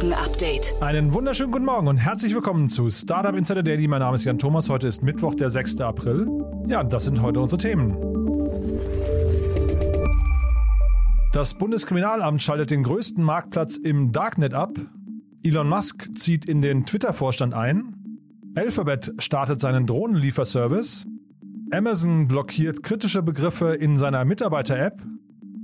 [0.00, 0.74] Morgen Update.
[0.80, 3.86] Einen wunderschönen guten Morgen und herzlich willkommen zu Startup Insider Daily.
[3.86, 4.70] Mein Name ist Jan Thomas.
[4.70, 5.82] Heute ist Mittwoch, der 6.
[5.82, 6.26] April.
[6.66, 7.98] Ja, das sind heute unsere Themen.
[11.34, 14.70] Das Bundeskriminalamt schaltet den größten Marktplatz im Darknet ab.
[15.42, 17.94] Elon Musk zieht in den Twitter-Vorstand ein.
[18.54, 21.06] Alphabet startet seinen Drohnenlieferservice.
[21.72, 25.02] Amazon blockiert kritische Begriffe in seiner Mitarbeiter-App.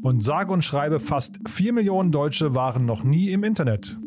[0.03, 3.99] Und sage und schreibe, fast 4 Millionen Deutsche waren noch nie im Internet.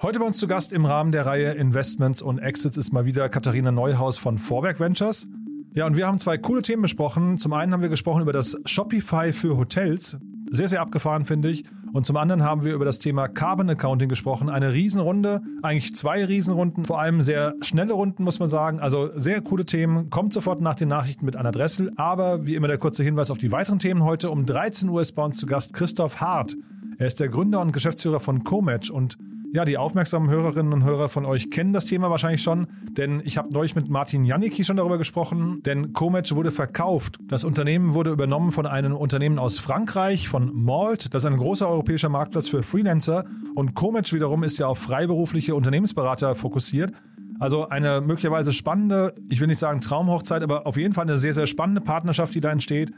[0.00, 3.28] Heute bei uns zu Gast im Rahmen der Reihe Investments und Exits ist mal wieder
[3.28, 5.26] Katharina Neuhaus von Vorwerk Ventures.
[5.74, 7.36] Ja, und wir haben zwei coole Themen besprochen.
[7.36, 10.16] Zum einen haben wir gesprochen über das Shopify für Hotels.
[10.50, 11.64] Sehr, sehr abgefahren, finde ich.
[11.92, 14.48] Und zum anderen haben wir über das Thema Carbon Accounting gesprochen.
[14.48, 18.80] Eine Riesenrunde, eigentlich zwei Riesenrunden, vor allem sehr schnelle Runden, muss man sagen.
[18.80, 20.10] Also sehr coole Themen.
[20.10, 21.92] Kommt sofort nach den Nachrichten mit Anna Dressel.
[21.96, 24.30] Aber wie immer der kurze Hinweis auf die weiteren Themen heute.
[24.30, 26.56] Um 13 Uhr ist bei uns zu Gast Christoph Hart.
[26.98, 29.18] Er ist der Gründer und Geschäftsführer von Comatch und
[29.52, 33.38] ja, die aufmerksamen Hörerinnen und Hörer von euch kennen das Thema wahrscheinlich schon, denn ich
[33.38, 37.18] habe neulich mit Martin Janicki schon darüber gesprochen, denn Comatch wurde verkauft.
[37.22, 41.14] Das Unternehmen wurde übernommen von einem Unternehmen aus Frankreich, von Malt.
[41.14, 45.54] Das ist ein großer europäischer Marktplatz für Freelancer und Comatch wiederum ist ja auf freiberufliche
[45.54, 46.92] Unternehmensberater fokussiert.
[47.38, 51.32] Also eine möglicherweise spannende, ich will nicht sagen Traumhochzeit, aber auf jeden Fall eine sehr,
[51.32, 52.92] sehr spannende Partnerschaft, die da entsteht.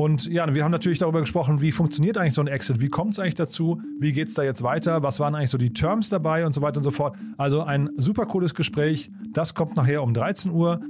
[0.00, 3.12] Und ja, wir haben natürlich darüber gesprochen, wie funktioniert eigentlich so ein Exit, wie kommt
[3.12, 6.08] es eigentlich dazu, wie geht es da jetzt weiter, was waren eigentlich so die Terms
[6.08, 7.18] dabei und so weiter und so fort.
[7.36, 9.10] Also ein super cooles Gespräch.
[9.34, 10.80] Das kommt nachher um 13 Uhr.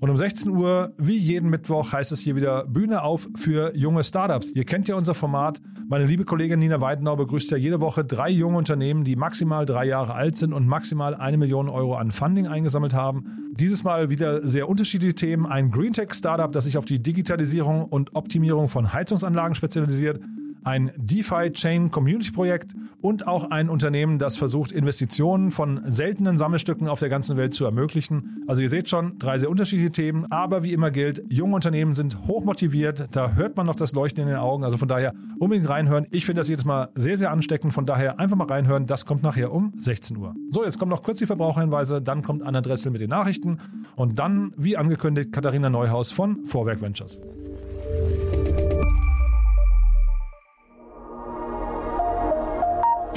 [0.00, 4.04] Und um 16 Uhr, wie jeden Mittwoch, heißt es hier wieder Bühne auf für junge
[4.04, 4.52] Startups.
[4.52, 5.60] Ihr kennt ja unser Format.
[5.88, 9.86] Meine liebe Kollegin Nina Weidenau begrüßt ja jede Woche drei junge Unternehmen, die maximal drei
[9.86, 13.50] Jahre alt sind und maximal eine Million Euro an Funding eingesammelt haben.
[13.58, 15.46] Dieses Mal wieder sehr unterschiedliche Themen.
[15.46, 20.20] Ein Greentech-Startup, das sich auf die Digitalisierung und Optimierung von Heizungsanlagen spezialisiert
[20.64, 27.36] ein DeFi-Chain-Community-Projekt und auch ein Unternehmen, das versucht, Investitionen von seltenen Sammelstücken auf der ganzen
[27.36, 28.44] Welt zu ermöglichen.
[28.46, 32.26] Also ihr seht schon, drei sehr unterschiedliche Themen, aber wie immer gilt, junge Unternehmen sind
[32.26, 36.06] hochmotiviert, da hört man noch das Leuchten in den Augen, also von daher unbedingt reinhören.
[36.10, 39.22] Ich finde das jedes Mal sehr, sehr ansteckend, von daher einfach mal reinhören, das kommt
[39.22, 40.34] nachher um 16 Uhr.
[40.50, 43.58] So, jetzt kommen noch kurz die Verbraucherhinweise, dann kommt Anna Dressel mit den Nachrichten
[43.96, 47.20] und dann, wie angekündigt, Katharina Neuhaus von Vorwerk Ventures.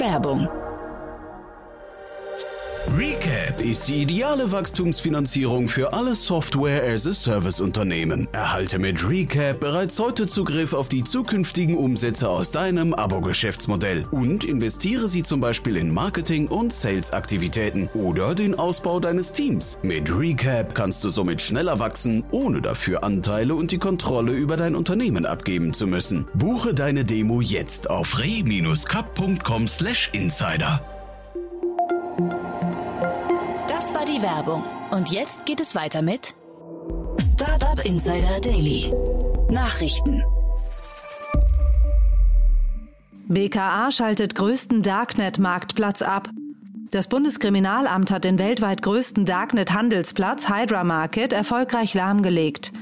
[0.02, 0.61] Werbung.
[3.62, 8.28] Ist die ideale Wachstumsfinanzierung für alle Software-as-a-Service-Unternehmen.
[8.32, 15.06] Erhalte mit Recap bereits heute Zugriff auf die zukünftigen Umsätze aus deinem Abo-Geschäftsmodell und investiere
[15.06, 19.78] sie zum Beispiel in Marketing- und Sales-Aktivitäten oder den Ausbau deines Teams.
[19.82, 24.74] Mit Recap kannst du somit schneller wachsen, ohne dafür Anteile und die Kontrolle über dein
[24.74, 26.26] Unternehmen abgeben zu müssen.
[26.34, 30.80] Buche deine Demo jetzt auf re-cup.com/insider.
[33.92, 34.64] Das war die Werbung.
[34.90, 36.34] Und jetzt geht es weiter mit
[37.34, 38.90] Startup Insider Daily.
[39.50, 40.22] Nachrichten.
[43.28, 46.30] BKA schaltet größten Darknet-Marktplatz ab.
[46.90, 52.72] Das Bundeskriminalamt hat den weltweit größten Darknet-Handelsplatz Hydra Market erfolgreich lahmgelegt.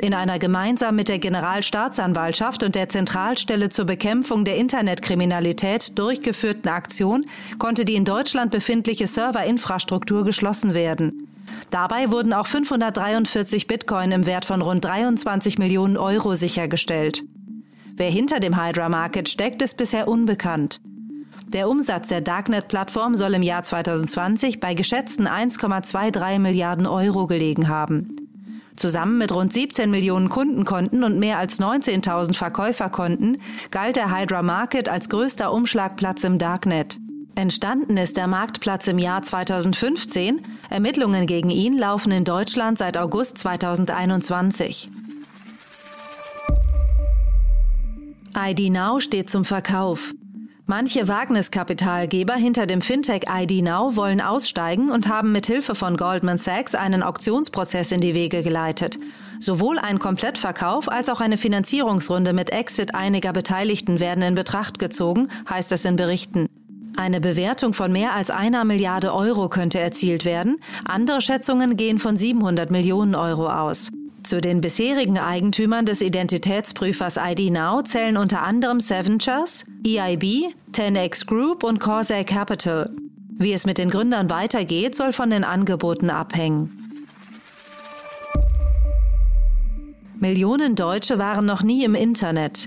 [0.00, 7.26] In einer gemeinsam mit der Generalstaatsanwaltschaft und der Zentralstelle zur Bekämpfung der Internetkriminalität durchgeführten Aktion
[7.58, 11.28] konnte die in Deutschland befindliche Serverinfrastruktur geschlossen werden.
[11.68, 17.22] Dabei wurden auch 543 Bitcoin im Wert von rund 23 Millionen Euro sichergestellt.
[17.94, 20.80] Wer hinter dem Hydra Market steckt, ist bisher unbekannt.
[21.48, 28.16] Der Umsatz der Darknet-Plattform soll im Jahr 2020 bei geschätzten 1,23 Milliarden Euro gelegen haben.
[28.80, 33.36] Zusammen mit rund 17 Millionen Kundenkonten und mehr als 19.000 Verkäuferkonten
[33.70, 36.96] galt der Hydra Market als größter Umschlagplatz im Darknet.
[37.34, 40.40] Entstanden ist der Marktplatz im Jahr 2015.
[40.70, 44.90] Ermittlungen gegen ihn laufen in Deutschland seit August 2021.
[48.34, 50.14] ID Now steht zum Verkauf.
[50.70, 56.38] Manche Wagniskapitalgeber hinter dem Fintech ID Now wollen aussteigen und haben mit Hilfe von Goldman
[56.38, 58.96] Sachs einen Auktionsprozess in die Wege geleitet.
[59.40, 65.26] Sowohl ein Komplettverkauf als auch eine Finanzierungsrunde mit Exit einiger Beteiligten werden in Betracht gezogen,
[65.48, 66.46] heißt es in Berichten.
[66.96, 70.58] Eine Bewertung von mehr als einer Milliarde Euro könnte erzielt werden.
[70.84, 73.90] Andere Schätzungen gehen von 700 Millionen Euro aus.
[74.22, 81.64] Zu den bisherigen Eigentümern des Identitätsprüfers ID Now zählen unter anderem Sevenchers, EIB, 10x Group
[81.64, 82.90] und Corsair Capital.
[83.38, 86.76] Wie es mit den Gründern weitergeht, soll von den Angeboten abhängen.
[90.18, 92.66] Millionen Deutsche waren noch nie im Internet.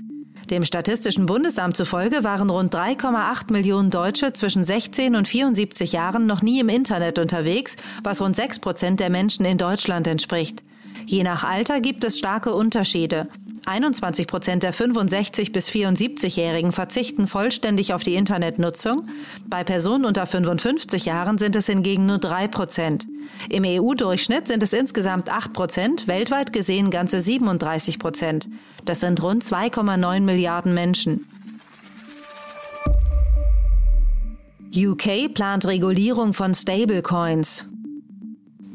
[0.50, 6.42] Dem Statistischen Bundesamt zufolge waren rund 3,8 Millionen Deutsche zwischen 16 und 74 Jahren noch
[6.42, 10.64] nie im Internet unterwegs, was rund 6 Prozent der Menschen in Deutschland entspricht.
[11.06, 13.28] Je nach Alter gibt es starke Unterschiede.
[13.66, 19.08] 21 Prozent der 65 bis 74-Jährigen verzichten vollständig auf die Internetnutzung.
[19.46, 23.06] Bei Personen unter 55 Jahren sind es hingegen nur drei Prozent.
[23.48, 28.48] Im EU-Durchschnitt sind es insgesamt 8 Prozent, weltweit gesehen ganze 37 Prozent.
[28.84, 31.26] Das sind rund 2,9 Milliarden Menschen.
[34.76, 37.68] UK plant Regulierung von Stablecoins.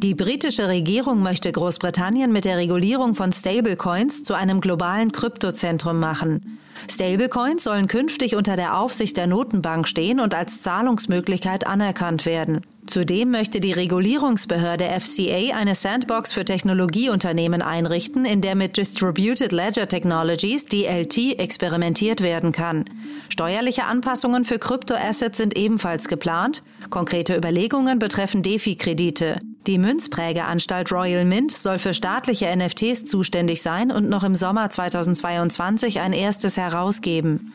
[0.01, 6.57] Die britische Regierung möchte Großbritannien mit der Regulierung von Stablecoins zu einem globalen Kryptozentrum machen.
[6.89, 12.61] Stablecoins sollen künftig unter der Aufsicht der Notenbank stehen und als Zahlungsmöglichkeit anerkannt werden.
[12.87, 19.89] Zudem möchte die Regulierungsbehörde FCA eine Sandbox für Technologieunternehmen einrichten, in der mit Distributed Ledger
[19.89, 22.85] Technologies, DLT, experimentiert werden kann.
[23.27, 26.63] Steuerliche Anpassungen für Kryptoassets sind ebenfalls geplant.
[26.89, 29.41] Konkrete Überlegungen betreffen DeFi-Kredite.
[29.67, 35.99] Die Münzprägeanstalt Royal Mint soll für staatliche NFTs zuständig sein und noch im Sommer 2022
[35.99, 37.53] ein erstes herausgeben.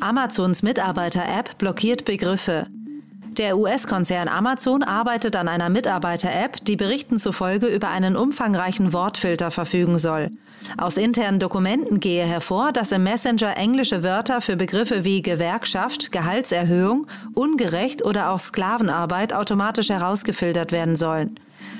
[0.00, 2.66] Amazons Mitarbeiter-App blockiert Begriffe.
[3.38, 9.98] Der US-Konzern Amazon arbeitet an einer Mitarbeiter-App, die Berichten zufolge über einen umfangreichen Wortfilter verfügen
[9.98, 10.30] soll.
[10.76, 17.06] Aus internen Dokumenten gehe hervor, dass im Messenger englische Wörter für Begriffe wie Gewerkschaft, Gehaltserhöhung,
[17.32, 21.36] ungerecht oder auch Sklavenarbeit automatisch herausgefiltert werden sollen.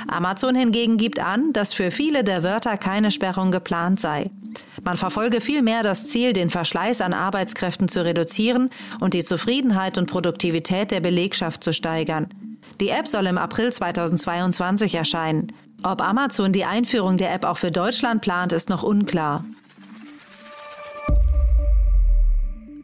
[0.09, 4.31] Amazon hingegen gibt an, dass für viele der Wörter keine Sperrung geplant sei.
[4.85, 8.71] Man verfolge vielmehr das Ziel, den Verschleiß an Arbeitskräften zu reduzieren
[9.01, 12.29] und die Zufriedenheit und Produktivität der Belegschaft zu steigern.
[12.81, 15.53] Die App soll im April 2022 erscheinen.
[15.83, 19.45] Ob Amazon die Einführung der App auch für Deutschland plant, ist noch unklar.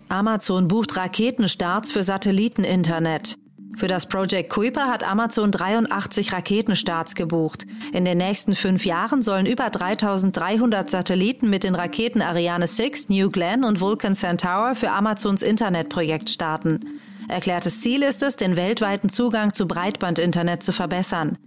[0.09, 3.37] Amazon bucht Raketenstarts für Satelliteninternet.
[3.79, 7.65] Für das Project Kuiper hat Amazon 83 Raketenstarts gebucht.
[7.93, 13.29] In den nächsten fünf Jahren sollen über 3300 Satelliten mit den Raketen Ariane 6, New
[13.29, 16.99] Glenn und Vulcan Centaur für Amazons Internetprojekt starten.
[17.29, 21.39] Erklärtes Ziel ist es, den weltweiten Zugang zu Breitbandinternet zu verbessern.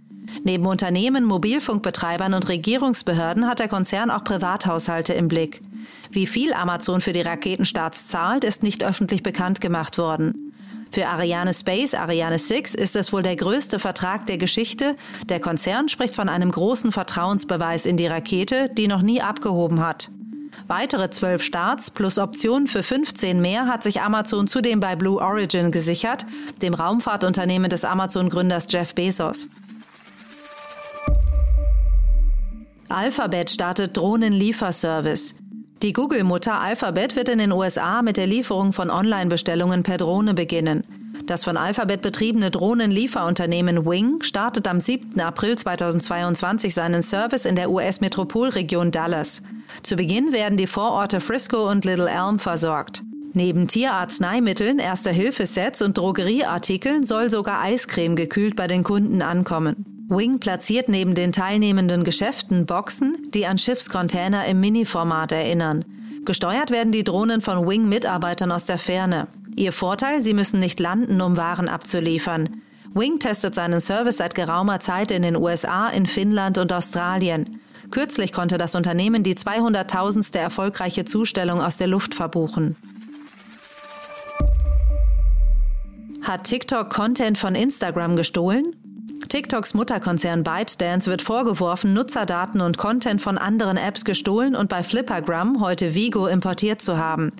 [0.42, 5.60] Neben Unternehmen, Mobilfunkbetreibern und Regierungsbehörden hat der Konzern auch Privathaushalte im Blick.
[6.10, 10.51] Wie viel Amazon für die Raketenstarts zahlt, ist nicht öffentlich bekannt gemacht worden.
[10.92, 14.94] Für Ariane Space, Ariane 6, ist es wohl der größte Vertrag der Geschichte.
[15.26, 20.10] Der Konzern spricht von einem großen Vertrauensbeweis in die Rakete, die noch nie abgehoben hat.
[20.66, 25.70] Weitere zwölf Starts plus Optionen für 15 mehr hat sich Amazon zudem bei Blue Origin
[25.70, 26.26] gesichert,
[26.60, 29.48] dem Raumfahrtunternehmen des Amazon-Gründers Jeff Bezos.
[32.90, 35.34] Alphabet startet Drohnenlieferservice.
[35.82, 40.84] Die Google-Mutter Alphabet wird in den USA mit der Lieferung von Online-Bestellungen per Drohne beginnen.
[41.26, 45.20] Das von Alphabet betriebene Drohnenlieferunternehmen Wing startet am 7.
[45.20, 49.42] April 2022 seinen Service in der US-Metropolregion Dallas.
[49.82, 53.02] Zu Beginn werden die Vororte Frisco und Little Elm versorgt.
[53.32, 60.01] Neben Tierarzneimitteln, Erster-Hilfesets und Drogerieartikeln soll sogar Eiscreme gekühlt bei den Kunden ankommen.
[60.14, 65.86] Wing platziert neben den teilnehmenden Geschäften Boxen, die an Schiffscontainer im Mini-Format erinnern.
[66.26, 69.28] Gesteuert werden die Drohnen von Wing-Mitarbeitern aus der Ferne.
[69.56, 72.60] Ihr Vorteil, sie müssen nicht landen, um Waren abzuliefern.
[72.92, 77.60] Wing testet seinen Service seit geraumer Zeit in den USA, in Finnland und Australien.
[77.90, 80.38] Kürzlich konnte das Unternehmen die 200.000.
[80.38, 82.76] erfolgreiche Zustellung aus der Luft verbuchen.
[86.20, 88.76] Hat TikTok Content von Instagram gestohlen?
[89.32, 95.62] TikToks Mutterkonzern ByteDance wird vorgeworfen, Nutzerdaten und Content von anderen Apps gestohlen und bei Flippergram,
[95.62, 97.32] heute Vigo, importiert zu haben.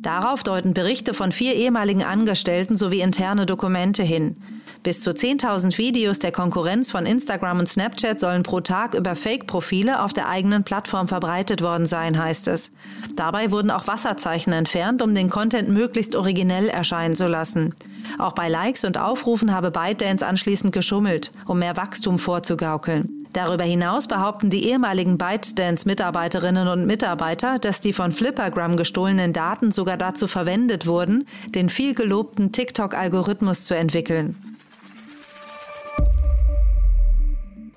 [0.00, 4.36] Darauf deuten Berichte von vier ehemaligen Angestellten sowie interne Dokumente hin.
[4.82, 10.02] Bis zu 10.000 Videos der Konkurrenz von Instagram und Snapchat sollen pro Tag über Fake-Profile
[10.02, 12.70] auf der eigenen Plattform verbreitet worden sein, heißt es.
[13.14, 17.74] Dabei wurden auch Wasserzeichen entfernt, um den Content möglichst originell erscheinen zu lassen.
[18.18, 23.16] Auch bei Likes und Aufrufen habe ByteDance anschließend geschummelt, um mehr Wachstum vorzugaukeln.
[23.36, 29.98] Darüber hinaus behaupten die ehemaligen ByteDance-Mitarbeiterinnen und Mitarbeiter, dass die von Flippergram gestohlenen Daten sogar
[29.98, 34.45] dazu verwendet wurden, den viel gelobten TikTok-Algorithmus zu entwickeln.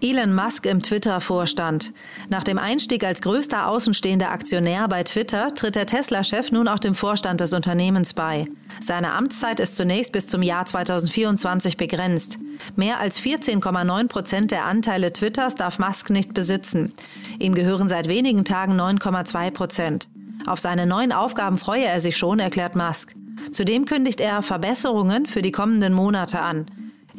[0.01, 1.91] Elon Musk im Twitter-Vorstand.
[2.29, 6.95] Nach dem Einstieg als größter außenstehender Aktionär bei Twitter tritt der Tesla-Chef nun auch dem
[6.95, 8.45] Vorstand des Unternehmens bei.
[8.79, 12.39] Seine Amtszeit ist zunächst bis zum Jahr 2024 begrenzt.
[12.77, 16.93] Mehr als 14,9 Prozent der Anteile Twitters darf Musk nicht besitzen.
[17.37, 20.07] Ihm gehören seit wenigen Tagen 9,2 Prozent.
[20.45, 23.13] Auf seine neuen Aufgaben freue er sich schon, erklärt Musk.
[23.51, 26.67] Zudem kündigt er Verbesserungen für die kommenden Monate an.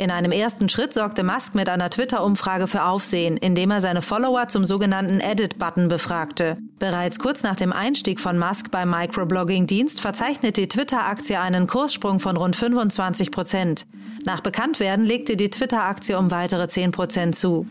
[0.01, 4.49] In einem ersten Schritt sorgte Musk mit einer Twitter-Umfrage für Aufsehen, indem er seine Follower
[4.49, 6.57] zum sogenannten Edit-Button befragte.
[6.79, 12.39] Bereits kurz nach dem Einstieg von Musk beim Microblogging-Dienst verzeichnet die Twitter-Aktie einen Kurssprung von
[12.39, 13.87] rund 25 Prozent.
[14.25, 17.69] Nach Bekanntwerden legte die Twitter-Aktie um weitere 10 Prozent zu.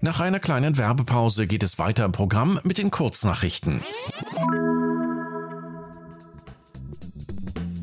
[0.00, 3.82] Nach einer kleinen Werbepause geht es weiter im Programm mit den Kurznachrichten.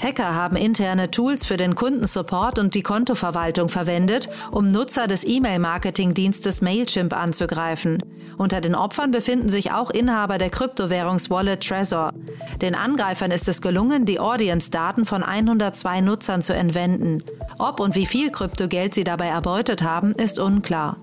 [0.02, 6.62] Hacker haben interne Tools für den Kundensupport und die Kontoverwaltung verwendet, um Nutzer des E-Mail-Marketing-Dienstes
[6.62, 8.00] Mailchimp anzugreifen.
[8.36, 12.14] Unter den Opfern befinden sich auch Inhaber der Kryptowährungswallet Trezor.
[12.62, 17.24] Den Angreifern ist es gelungen, die Audience-Daten von 102 Nutzern zu entwenden.
[17.60, 20.98] Ob und wie viel Kryptogeld sie dabei erbeutet haben, ist unklar.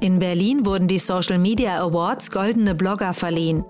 [0.00, 3.64] In Berlin wurden die Social Media Awards Goldene Blogger verliehen.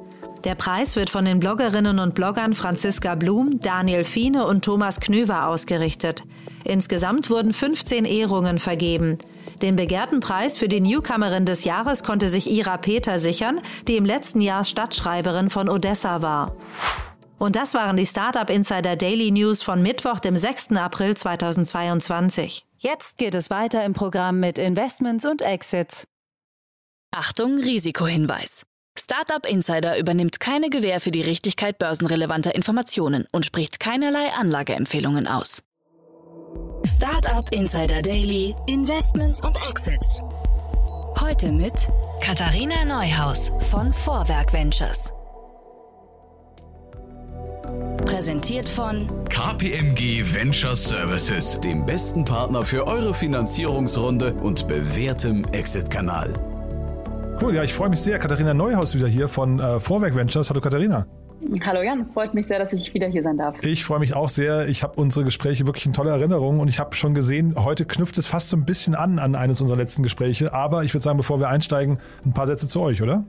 [0.47, 5.49] Der Preis wird von den Bloggerinnen und Bloggern Franziska Blum, Daniel Fiene und Thomas Knüver
[5.49, 6.23] ausgerichtet.
[6.63, 9.19] Insgesamt wurden 15 Ehrungen vergeben.
[9.61, 14.05] Den begehrten Preis für die Newcomerin des Jahres konnte sich Ira Peter sichern, die im
[14.05, 16.55] letzten Jahr Stadtschreiberin von Odessa war.
[17.39, 20.77] Und das waren die Startup Insider Daily News von Mittwoch, dem 6.
[20.77, 22.65] April 2022.
[22.79, 26.05] Jetzt geht es weiter im Programm mit Investments und Exits.
[27.11, 28.65] Achtung, Risikohinweis.
[28.99, 35.63] Startup Insider übernimmt keine Gewähr für die Richtigkeit börsenrelevanter Informationen und spricht keinerlei Anlageempfehlungen aus.
[36.85, 40.23] Startup Insider Daily, Investments und Exits.
[41.21, 41.75] Heute mit
[42.21, 45.13] Katharina Neuhaus von Vorwerk Ventures.
[48.05, 56.56] Präsentiert von KPMG Venture Services, dem besten Partner für eure Finanzierungsrunde und bewährtem Exit-Kanal.
[57.41, 58.19] Cool, ja, ich freue mich sehr.
[58.19, 60.49] Katharina Neuhaus wieder hier von äh, Vorwerk Ventures.
[60.49, 61.07] Hallo Katharina.
[61.65, 63.63] Hallo Jan, freut mich sehr, dass ich wieder hier sein darf.
[63.63, 64.69] Ich freue mich auch sehr.
[64.69, 68.17] Ich habe unsere Gespräche wirklich in toller Erinnerung und ich habe schon gesehen, heute knüpft
[68.17, 70.55] es fast so ein bisschen an an eines unserer letzten Gespräche.
[70.55, 73.25] Aber ich würde sagen, bevor wir einsteigen, ein paar Sätze zu euch, oder?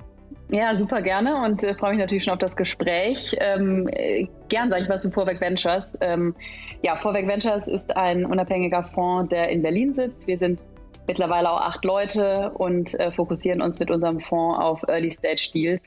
[0.50, 3.36] Ja, super gerne und äh, freue mich natürlich schon auf das Gespräch.
[3.40, 5.84] Ähm, äh, gern sage ich was zu Vorwerk Ventures.
[6.00, 6.34] Ähm,
[6.82, 10.26] ja, Vorwerk Ventures ist ein unabhängiger Fonds, der in Berlin sitzt.
[10.26, 10.60] Wir sind
[11.08, 15.82] mittlerweile auch acht Leute und äh, fokussieren uns mit unserem Fonds auf Early Stage Deals.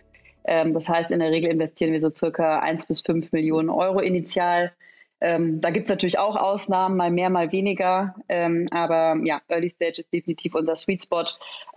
[0.45, 4.01] Ähm, das heißt, in der Regel investieren wir so circa 1 bis 5 Millionen Euro
[4.01, 4.73] initial.
[5.23, 8.15] Ähm, da gibt es natürlich auch Ausnahmen, mal mehr, mal weniger.
[8.29, 11.27] Ähm, aber ja, Early Stage ist definitiv unser Sweet Spot.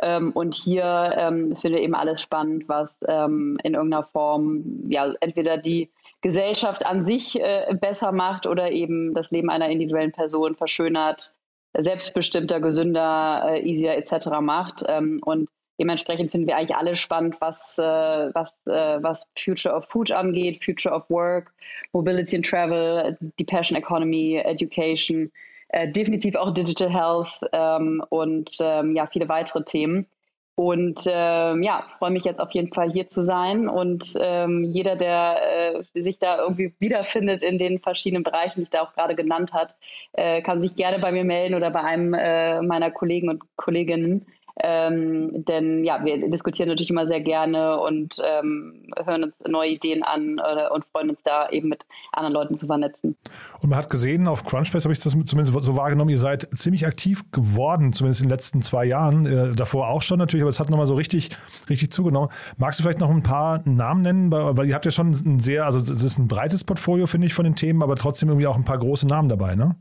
[0.01, 5.13] Ähm, und hier ähm, finde ich eben alles spannend, was ähm, in irgendeiner Form ja
[5.19, 5.89] entweder die
[6.21, 11.35] Gesellschaft an sich äh, besser macht oder eben das Leben einer individuellen Person verschönert,
[11.77, 14.29] selbstbestimmter, gesünder, äh, easier etc.
[14.41, 14.83] macht.
[14.87, 15.49] Ähm, und
[15.79, 20.63] dementsprechend finden wir eigentlich alle spannend, was, äh, was, äh, was Future of Food angeht,
[20.63, 21.53] Future of Work,
[21.93, 25.31] Mobility and Travel, die Passion Economy, Education,
[25.69, 30.05] äh, definitiv auch Digital Health ähm, und ähm, ja, viele weitere Themen.
[30.55, 33.67] Und ähm, ja, freue mich jetzt auf jeden Fall hier zu sein.
[33.67, 38.69] Und ähm, jeder, der äh, sich da irgendwie wiederfindet in den verschiedenen Bereichen, die ich
[38.69, 39.75] da auch gerade genannt hat,
[40.11, 44.27] äh, kann sich gerne bei mir melden oder bei einem äh, meiner Kollegen und Kolleginnen.
[44.61, 50.03] Ähm, denn ja, wir diskutieren natürlich immer sehr gerne und ähm, hören uns neue Ideen
[50.03, 53.17] an äh, und freuen uns da eben mit anderen Leuten zu vernetzen.
[53.61, 56.85] Und man hat gesehen, auf Crunchbase habe ich das zumindest so wahrgenommen, ihr seid ziemlich
[56.85, 59.25] aktiv geworden, zumindest in den letzten zwei Jahren.
[59.25, 61.31] Äh, davor auch schon natürlich, aber es hat nochmal so richtig,
[61.67, 62.29] richtig zugenommen.
[62.57, 64.31] Magst du vielleicht noch ein paar Namen nennen?
[64.31, 67.33] Weil ihr habt ja schon ein sehr, also das ist ein breites Portfolio, finde ich,
[67.33, 69.75] von den Themen, aber trotzdem irgendwie auch ein paar große Namen dabei, ne?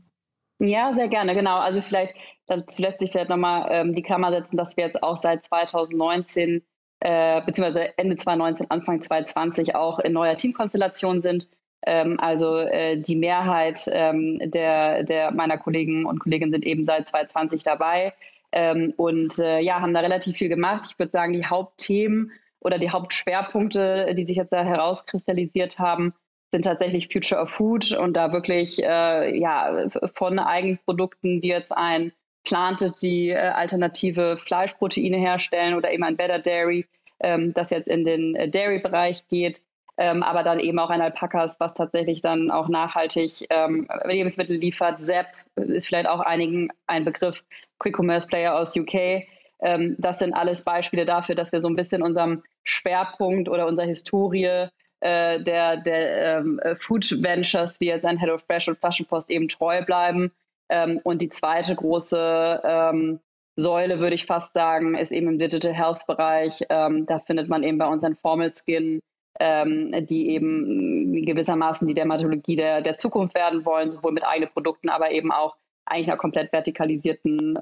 [0.59, 1.57] Ja, sehr gerne, genau.
[1.57, 2.15] Also vielleicht
[2.47, 6.63] dazu lässt sich vielleicht nochmal ähm, die Klammer setzen, dass wir jetzt auch seit 2019
[6.99, 11.49] äh, beziehungsweise Ende 2019, Anfang 2020 auch in neuer Teamkonstellation sind.
[11.85, 17.09] Ähm, also äh, die Mehrheit ähm, der, der meiner Kollegen und Kolleginnen sind eben seit
[17.09, 18.13] 2020 dabei
[18.53, 20.87] ähm, und äh, ja, haben da relativ viel gemacht.
[20.91, 22.31] Ich würde sagen, die Hauptthemen
[22.61, 26.13] oder die Hauptschwerpunkte, die sich jetzt da herauskristallisiert haben,
[26.53, 32.13] sind tatsächlich Future of Food und da wirklich äh, ja, von Eigenprodukten, wie jetzt ein
[32.43, 36.85] Planted, die äh, alternative Fleischproteine herstellen oder eben ein Better Dairy,
[37.21, 39.61] ähm, das jetzt in den äh, Dairy-Bereich geht.
[39.97, 44.99] Ähm, aber dann eben auch ein Alpakas, was tatsächlich dann auch nachhaltig ähm, Lebensmittel liefert.
[44.99, 47.43] Zepp ist vielleicht auch einigen ein Begriff,
[47.79, 49.25] Quick Commerce Player aus UK.
[49.59, 53.87] Ähm, das sind alles Beispiele dafür, dass wir so ein bisschen unserem Schwerpunkt oder unserer
[53.87, 54.67] Historie
[55.03, 59.83] äh, der, der ähm, Food Ventures, wie jetzt ein Hello Fresh und Flaschenpost eben treu
[59.83, 60.31] bleiben
[60.69, 63.19] ähm, und die zweite große ähm,
[63.55, 66.63] Säule, würde ich fast sagen, ist eben im Digital Health Bereich.
[66.69, 68.99] Ähm, da findet man eben bei unseren Formal Skin,
[69.39, 74.89] ähm, die eben gewissermaßen die Dermatologie der, der Zukunft werden wollen, sowohl mit eigenen Produkten,
[74.89, 75.55] aber eben auch
[75.85, 77.59] eigentlich einer komplett vertikalisierten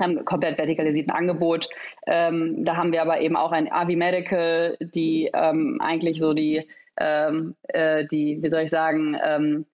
[0.00, 1.68] ähm, komplett vertikalisierten Angebot.
[2.06, 6.68] Ähm, da haben wir aber eben auch ein Avi Medical, die ähm, eigentlich so die,
[6.98, 9.66] ähm, äh, die, wie soll ich sagen, ähm,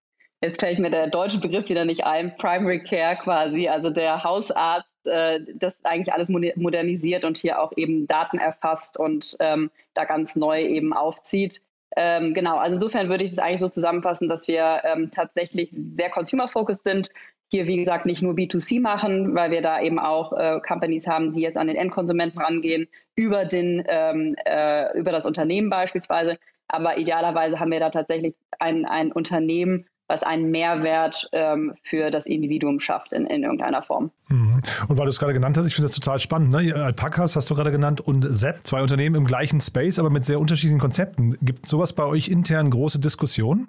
[0.43, 4.89] jetzt fällt mir der deutsche Begriff wieder nicht ein, Primary Care quasi, also der Hausarzt,
[5.05, 10.37] äh, das eigentlich alles modernisiert und hier auch eben Daten erfasst und ähm, da ganz
[10.37, 11.61] neu eben aufzieht.
[11.97, 16.11] Ähm, genau, also insofern würde ich es eigentlich so zusammenfassen, dass wir ähm, tatsächlich sehr
[16.11, 17.11] consumer-focused sind.
[17.51, 21.33] Hier, wie gesagt, nicht nur B2C machen, weil wir da eben auch äh, Companies haben,
[21.33, 22.87] die jetzt an den Endkonsumenten rangehen,
[23.17, 26.39] über, den, ähm, äh, über das Unternehmen beispielsweise.
[26.69, 32.27] Aber idealerweise haben wir da tatsächlich ein, ein Unternehmen, was einen Mehrwert ähm, für das
[32.27, 34.11] Individuum schafft in, in irgendeiner Form.
[34.29, 34.61] Mhm.
[34.89, 36.51] Und weil du es gerade genannt hast, ich finde das total spannend.
[36.51, 36.75] Ne?
[36.75, 40.41] Alpacas hast du gerade genannt und Sepp, zwei Unternehmen im gleichen Space, aber mit sehr
[40.41, 41.37] unterschiedlichen Konzepten.
[41.43, 43.69] Gibt sowas bei euch intern große Diskussionen?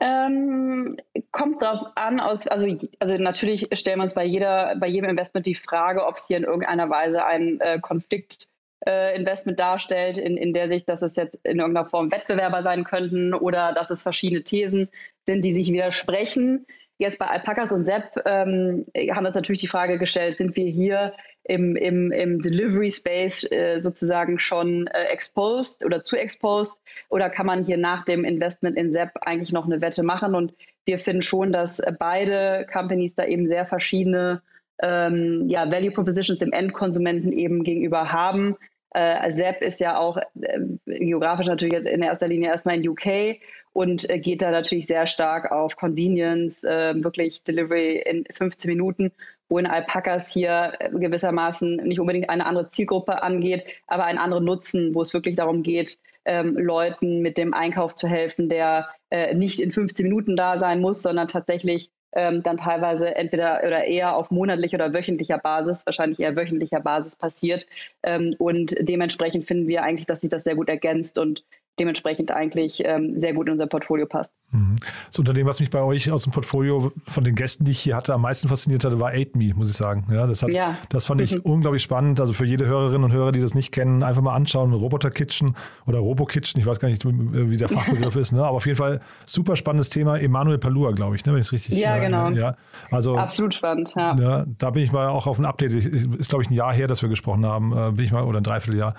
[0.00, 0.96] Ähm,
[1.32, 2.66] kommt darauf an, aus, also,
[3.00, 6.36] also natürlich stellen wir uns bei jeder, bei jedem Investment die Frage, ob es hier
[6.36, 8.48] in irgendeiner Weise einen äh, Konflikt
[8.80, 13.34] äh, darstellt, in, in der Sicht, dass es jetzt in irgendeiner Form Wettbewerber sein könnten
[13.34, 14.88] oder dass es verschiedene Thesen
[15.26, 16.66] sind, die sich widersprechen.
[16.98, 20.66] Jetzt bei Alpacas und Sepp ähm, haben wir uns natürlich die Frage gestellt, sind wir
[20.66, 26.76] hier im, im, im Delivery Space äh, sozusagen schon äh, exposed oder zu exposed
[27.08, 30.34] oder kann man hier nach dem Investment in Sepp eigentlich noch eine Wette machen?
[30.34, 30.54] Und
[30.86, 34.42] wir finden schon, dass beide Companies da eben sehr verschiedene
[34.82, 38.56] ähm, ja, Value Propositions dem Endkonsumenten eben gegenüber haben.
[38.90, 43.38] Äh, Sepp ist ja auch äh, geografisch natürlich jetzt in erster Linie erstmal in UK
[43.78, 49.12] und äh, geht da natürlich sehr stark auf Convenience, äh, wirklich Delivery in 15 Minuten,
[49.48, 54.44] wo in Alpacas hier äh, gewissermaßen nicht unbedingt eine andere Zielgruppe angeht, aber einen anderen
[54.44, 59.36] Nutzen, wo es wirklich darum geht, ähm, Leuten mit dem Einkauf zu helfen, der äh,
[59.36, 64.16] nicht in 15 Minuten da sein muss, sondern tatsächlich ähm, dann teilweise entweder oder eher
[64.16, 67.66] auf monatlicher oder wöchentlicher Basis, wahrscheinlich eher wöchentlicher Basis passiert.
[68.02, 71.44] Ähm, und dementsprechend finden wir eigentlich, dass sich das sehr gut ergänzt und
[71.78, 74.32] dementsprechend eigentlich ähm, sehr gut in unser Portfolio passt.
[74.50, 74.76] Mhm.
[75.06, 77.96] Das Unternehmen, was mich bei euch aus dem Portfolio von den Gästen, die ich hier
[77.96, 80.06] hatte, am meisten fasziniert hatte, war AidMe, muss ich sagen.
[80.10, 80.74] Ja, das, hat, ja.
[80.88, 81.40] das fand ich mhm.
[81.42, 82.18] unglaublich spannend.
[82.18, 84.72] Also für jede Hörerinnen und Hörer, die das nicht kennen, einfach mal anschauen.
[84.72, 85.54] Roboter Kitchen
[85.86, 88.42] oder Robo Kitchen, ich weiß gar nicht, wie der Fachbegriff ist, ne?
[88.42, 90.18] aber auf jeden Fall super spannendes Thema.
[90.18, 91.32] Emanuel Palua, glaube ich, ne?
[91.32, 92.30] wenn ich es richtig Ja, äh, genau.
[92.30, 92.56] Ja,
[92.90, 94.16] also, Absolut spannend, ja.
[94.18, 94.46] ja.
[94.58, 95.72] Da bin ich mal auch auf ein Update.
[95.72, 97.72] Ist, glaube ich, ein Jahr her, dass wir gesprochen haben.
[97.72, 98.94] Äh, bin ich mal, oder ein Dreivierteljahr.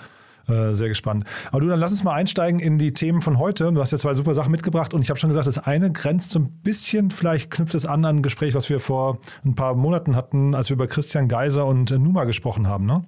[0.48, 1.26] Äh, sehr gespannt.
[1.52, 3.72] Aber du, dann lass uns mal einsteigen in die Themen von heute.
[3.72, 6.32] Du hast ja zwei super Sachen mitgebracht und ich habe schon gesagt, das eine grenzt
[6.32, 9.76] so ein bisschen, vielleicht knüpft es an an ein Gespräch, was wir vor ein paar
[9.76, 13.04] Monaten hatten, als wir über Christian Geiser und Numa gesprochen haben, ne?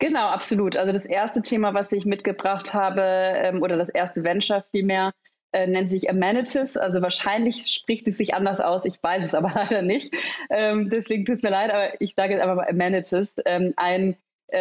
[0.00, 0.76] Genau, absolut.
[0.76, 5.12] Also das erste Thema, was ich mitgebracht habe, ähm, oder das erste Venture vielmehr,
[5.52, 6.76] äh, nennt sich Amenities.
[6.76, 8.84] Also wahrscheinlich spricht es sich anders aus.
[8.84, 10.14] Ich weiß es aber leider nicht.
[10.50, 13.32] Ähm, deswegen tut es mir leid, aber ich sage jetzt einfach mal Amenities.
[13.44, 14.16] Ähm, ein äh,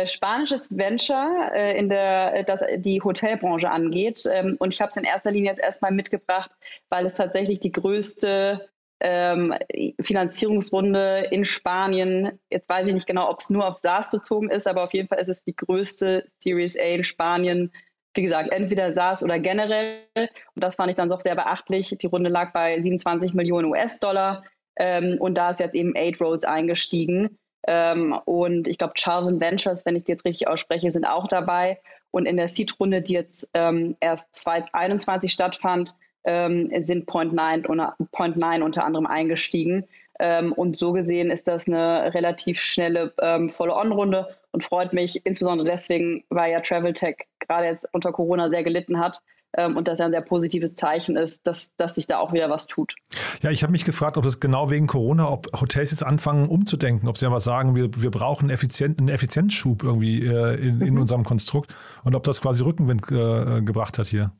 [0.05, 4.23] spanisches Venture, äh, in der das die Hotelbranche angeht.
[4.31, 6.51] Ähm, und ich habe es in erster Linie jetzt erstmal mitgebracht,
[6.89, 8.67] weil es tatsächlich die größte
[8.99, 9.53] ähm,
[10.01, 12.39] Finanzierungsrunde in Spanien.
[12.49, 15.07] Jetzt weiß ich nicht genau, ob es nur auf SaaS bezogen ist, aber auf jeden
[15.07, 17.71] Fall ist es die größte Series A in Spanien.
[18.13, 19.99] Wie gesagt, entweder SaaS oder generell.
[20.15, 21.95] Und das fand ich dann doch sehr beachtlich.
[22.01, 24.43] Die Runde lag bei 27 Millionen US-Dollar.
[24.75, 27.37] Ähm, und da ist jetzt eben Eight Roads eingestiegen.
[27.67, 31.79] Ähm, und ich glaube, Charles Ventures, wenn ich die jetzt richtig ausspreche, sind auch dabei.
[32.11, 37.63] Und in der Seed-Runde, die jetzt ähm, erst 2021 stattfand, ähm, sind Point 9,
[38.11, 39.85] Point 9 unter anderem eingestiegen.
[40.19, 45.67] Ähm, und so gesehen ist das eine relativ schnelle ähm, Follow-on-Runde und freut mich insbesondere
[45.67, 49.21] deswegen, weil ja Travel Tech gerade jetzt unter Corona sehr gelitten hat
[49.65, 52.67] und das ja ein sehr positives Zeichen ist, dass, dass sich da auch wieder was
[52.67, 52.95] tut.
[53.41, 57.07] Ja, ich habe mich gefragt, ob das genau wegen Corona, ob Hotels jetzt anfangen umzudenken,
[57.07, 61.01] ob sie aber sagen, wir, wir brauchen effizient, einen Effizienzschub irgendwie äh, in, in mhm.
[61.01, 64.31] unserem Konstrukt und ob das quasi Rückenwind äh, gebracht hat hier.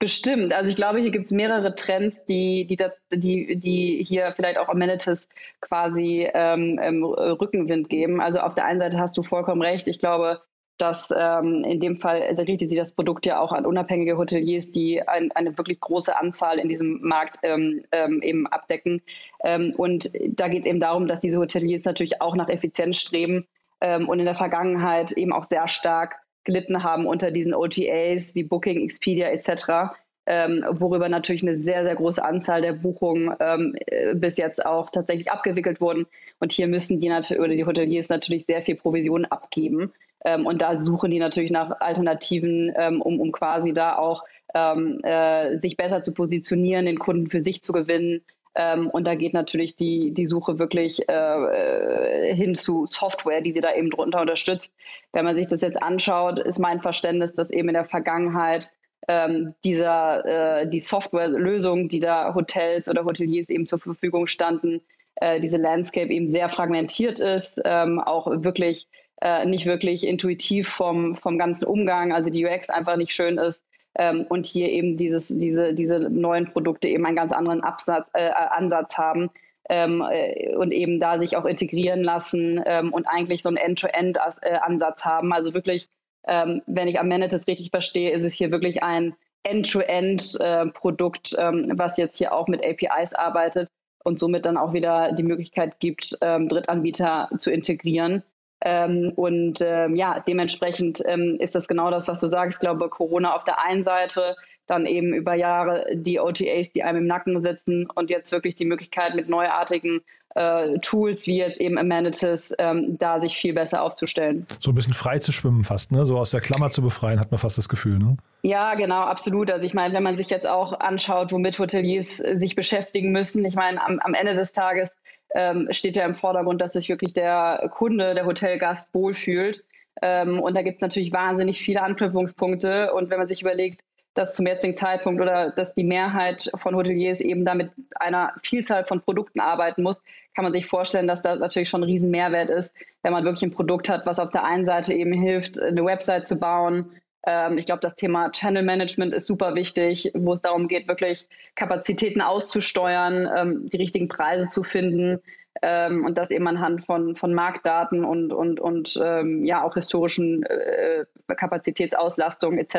[0.00, 0.52] Bestimmt.
[0.52, 4.58] Also ich glaube, hier gibt es mehrere Trends, die, die, das, die, die hier vielleicht
[4.58, 5.28] auch Amenities
[5.60, 8.20] quasi ähm, ähm, Rückenwind geben.
[8.20, 9.86] Also auf der einen Seite hast du vollkommen recht.
[9.88, 10.42] Ich glaube,
[10.78, 15.06] dass ähm, in dem Fall richtet sich das Produkt ja auch an unabhängige Hoteliers, die
[15.06, 19.02] ein, eine wirklich große Anzahl in diesem Markt ähm, ähm, eben abdecken.
[19.44, 23.46] Ähm, und da geht es eben darum, dass diese Hoteliers natürlich auch nach Effizienz streben
[23.80, 28.44] ähm, und in der Vergangenheit eben auch sehr stark gelitten haben unter diesen OTAs wie
[28.44, 29.94] Booking, Expedia etc.,
[30.26, 35.30] ähm, worüber natürlich eine sehr, sehr große Anzahl der Buchungen äh, bis jetzt auch tatsächlich
[35.30, 36.06] abgewickelt wurden.
[36.40, 39.92] Und hier müssen die oder die Hoteliers natürlich sehr viel Provision abgeben.
[40.24, 45.00] Ähm, und da suchen die natürlich nach Alternativen, ähm, um, um quasi da auch ähm,
[45.02, 48.22] äh, sich besser zu positionieren, den Kunden für sich zu gewinnen,
[48.56, 53.52] ähm, und da geht natürlich die, die Suche wirklich äh, äh, hin zu Software, die
[53.52, 54.72] sie da eben drunter unterstützt.
[55.12, 58.70] Wenn man sich das jetzt anschaut, ist mein Verständnis, dass eben in der Vergangenheit
[59.08, 64.80] ähm, dieser, äh, die Softwarelösungen, die da Hotels oder Hoteliers eben zur Verfügung standen,
[65.16, 68.86] äh, diese Landscape eben sehr fragmentiert ist, ähm, auch wirklich
[69.24, 73.62] äh, nicht wirklich intuitiv vom, vom ganzen Umgang, also die UX einfach nicht schön ist
[73.96, 78.28] ähm, und hier eben dieses, diese, diese neuen Produkte eben einen ganz anderen Absatz, äh,
[78.30, 79.30] Ansatz haben.
[79.66, 85.00] Ähm, äh, und eben da sich auch integrieren lassen ähm, und eigentlich so einen End-to-End-Ansatz
[85.00, 85.32] äh, haben.
[85.32, 85.88] Also wirklich,
[86.28, 91.96] ähm, wenn ich Amenities richtig verstehe, ist es hier wirklich ein End-to-End-Produkt, äh, ähm, was
[91.96, 93.70] jetzt hier auch mit APIs arbeitet
[94.04, 98.22] und somit dann auch wieder die Möglichkeit gibt, ähm, Drittanbieter zu integrieren.
[98.64, 102.56] Ähm, und ähm, ja, dementsprechend ähm, ist das genau das, was du sagst.
[102.56, 107.00] Ich glaube, Corona auf der einen Seite, dann eben über Jahre die OTAs, die einem
[107.00, 110.00] im Nacken sitzen und jetzt wirklich die Möglichkeit mit neuartigen
[110.34, 114.46] äh, Tools wie jetzt eben Amenities, ähm, da sich viel besser aufzustellen.
[114.58, 116.06] So ein bisschen frei zu schwimmen fast, ne?
[116.06, 118.16] So aus der Klammer zu befreien, hat man fast das Gefühl, ne?
[118.42, 119.50] Ja, genau, absolut.
[119.50, 123.54] Also ich meine, wenn man sich jetzt auch anschaut, womit Hoteliers sich beschäftigen müssen, ich
[123.54, 124.90] meine, am, am Ende des Tages
[125.34, 129.64] ähm, steht ja im Vordergrund, dass sich wirklich der Kunde, der Hotelgast wohlfühlt.
[130.00, 132.92] Ähm, und da gibt es natürlich wahnsinnig viele Anknüpfungspunkte.
[132.94, 133.82] Und wenn man sich überlegt,
[134.14, 139.00] dass zum jetzigen Zeitpunkt oder dass die Mehrheit von Hoteliers eben damit einer Vielzahl von
[139.00, 140.00] Produkten arbeiten muss,
[140.34, 143.42] kann man sich vorstellen, dass das natürlich schon ein riesen Mehrwert ist, wenn man wirklich
[143.42, 146.90] ein Produkt hat, was auf der einen Seite eben hilft, eine Website zu bauen,
[147.26, 151.26] ähm, ich glaube, das Thema Channel Management ist super wichtig, wo es darum geht, wirklich
[151.54, 155.20] Kapazitäten auszusteuern, ähm, die richtigen Preise zu finden
[155.62, 160.42] ähm, und das eben anhand von, von Marktdaten und, und, und ähm, ja auch historischen
[160.44, 162.74] äh, Kapazitätsauslastung etc.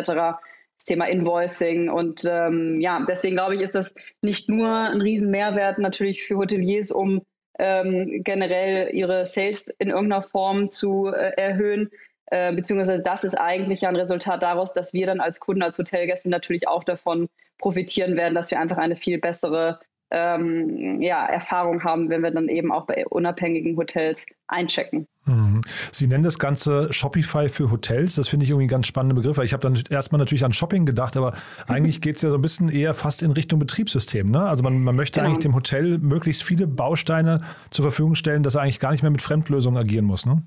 [0.78, 5.32] Das Thema Invoicing und ähm, ja, deswegen glaube ich, ist das nicht nur ein riesen
[5.32, 7.22] Mehrwert natürlich für Hoteliers, um
[7.58, 11.90] ähm, generell ihre Sales in irgendeiner Form zu äh, erhöhen,
[12.28, 15.78] äh, beziehungsweise das ist eigentlich ja ein Resultat daraus, dass wir dann als Kunden, als
[15.78, 19.80] Hotelgäste natürlich auch davon profitieren werden, dass wir einfach eine viel bessere
[20.12, 25.08] ähm, ja, Erfahrung haben, wenn wir dann eben auch bei unabhängigen Hotels einchecken.
[25.26, 25.62] Mhm.
[25.92, 28.16] Sie nennen das Ganze Shopify für Hotels.
[28.16, 30.54] Das finde ich irgendwie einen ganz spannenden Begriff, weil ich habe dann erstmal natürlich an
[30.54, 31.34] Shopping gedacht, aber
[31.68, 34.30] eigentlich geht es ja so ein bisschen eher fast in Richtung Betriebssystem.
[34.30, 34.42] Ne?
[34.42, 35.32] Also man, man möchte genau.
[35.32, 39.12] eigentlich dem Hotel möglichst viele Bausteine zur Verfügung stellen, dass er eigentlich gar nicht mehr
[39.12, 40.28] mit Fremdlösungen agieren muss.
[40.28, 40.44] Ne?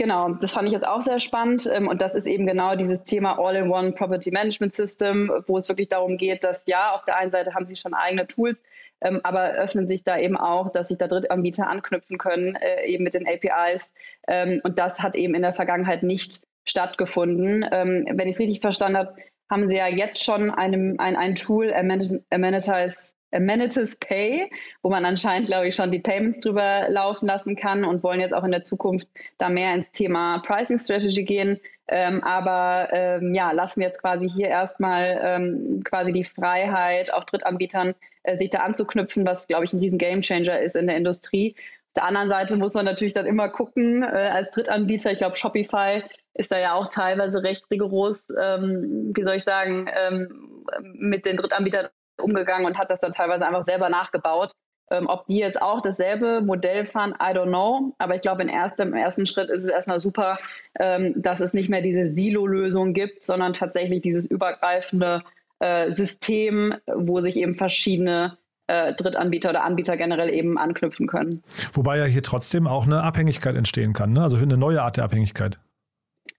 [0.00, 1.68] Genau, das fand ich jetzt auch sehr spannend.
[1.70, 5.90] Ähm, und das ist eben genau dieses Thema All-in-One Property Management System, wo es wirklich
[5.90, 8.56] darum geht, dass ja, auf der einen Seite haben sie schon eigene Tools,
[9.02, 13.04] ähm, aber öffnen sich da eben auch, dass sich da Drittanbieter anknüpfen können, äh, eben
[13.04, 13.92] mit den APIs.
[14.26, 17.62] Ähm, und das hat eben in der Vergangenheit nicht stattgefunden.
[17.62, 19.16] Wenn ich es richtig verstanden habe,
[19.50, 24.50] haben sie ja jetzt schon einem, ein, ein Tool, Amenities, Amenities Pay,
[24.82, 28.34] wo man anscheinend, glaube ich, schon die Payments drüber laufen lassen kann und wollen jetzt
[28.34, 31.60] auch in der Zukunft da mehr ins Thema Pricing Strategy gehen.
[31.88, 37.94] Ähm, aber ähm, ja, lassen jetzt quasi hier erstmal ähm, quasi die Freiheit auch Drittanbietern,
[38.22, 41.56] äh, sich da anzuknüpfen, was, glaube ich, ein riesen Gamechanger ist in der Industrie.
[41.88, 45.34] Auf der anderen Seite muss man natürlich dann immer gucken, äh, als Drittanbieter, ich glaube,
[45.34, 50.64] Shopify ist da ja auch teilweise recht rigoros, ähm, wie soll ich sagen, ähm,
[50.94, 51.88] mit den Drittanbietern
[52.20, 54.52] umgegangen und hat das dann teilweise einfach selber nachgebaut.
[54.92, 57.94] Ähm, ob die jetzt auch dasselbe Modell fahren, I don't know.
[57.98, 60.38] Aber ich glaube, im ersten Schritt ist es erstmal super,
[60.80, 65.22] ähm, dass es nicht mehr diese Silo-Lösung gibt, sondern tatsächlich dieses übergreifende
[65.60, 71.42] äh, System, wo sich eben verschiedene äh, Drittanbieter oder Anbieter generell eben anknüpfen können.
[71.72, 74.22] Wobei ja hier trotzdem auch eine Abhängigkeit entstehen kann, ne?
[74.22, 75.58] also eine neue Art der Abhängigkeit.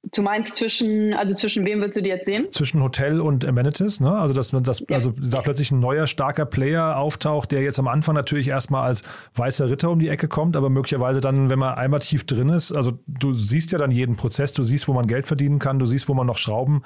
[0.04, 2.48] Du meinst zwischen, also zwischen wem würdest du die jetzt sehen?
[2.50, 4.12] Zwischen Hotel und Amenities, ne?
[4.12, 4.96] Also dass man das, ja.
[4.96, 9.04] also da plötzlich ein neuer starker Player auftaucht, der jetzt am Anfang natürlich erstmal als
[9.36, 12.72] weißer Ritter um die Ecke kommt, aber möglicherweise dann, wenn man einmal tief drin ist,
[12.72, 15.86] also du siehst ja dann jeden Prozess, du siehst, wo man Geld verdienen kann, du
[15.86, 16.82] siehst, wo man noch Schrauben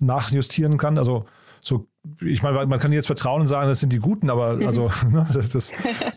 [0.00, 0.98] nachjustieren kann.
[0.98, 1.24] Also
[1.60, 1.86] so,
[2.20, 5.26] ich meine, man kann jetzt vertrauen und sagen, das sind die Guten, aber also ne,
[5.32, 5.72] das, das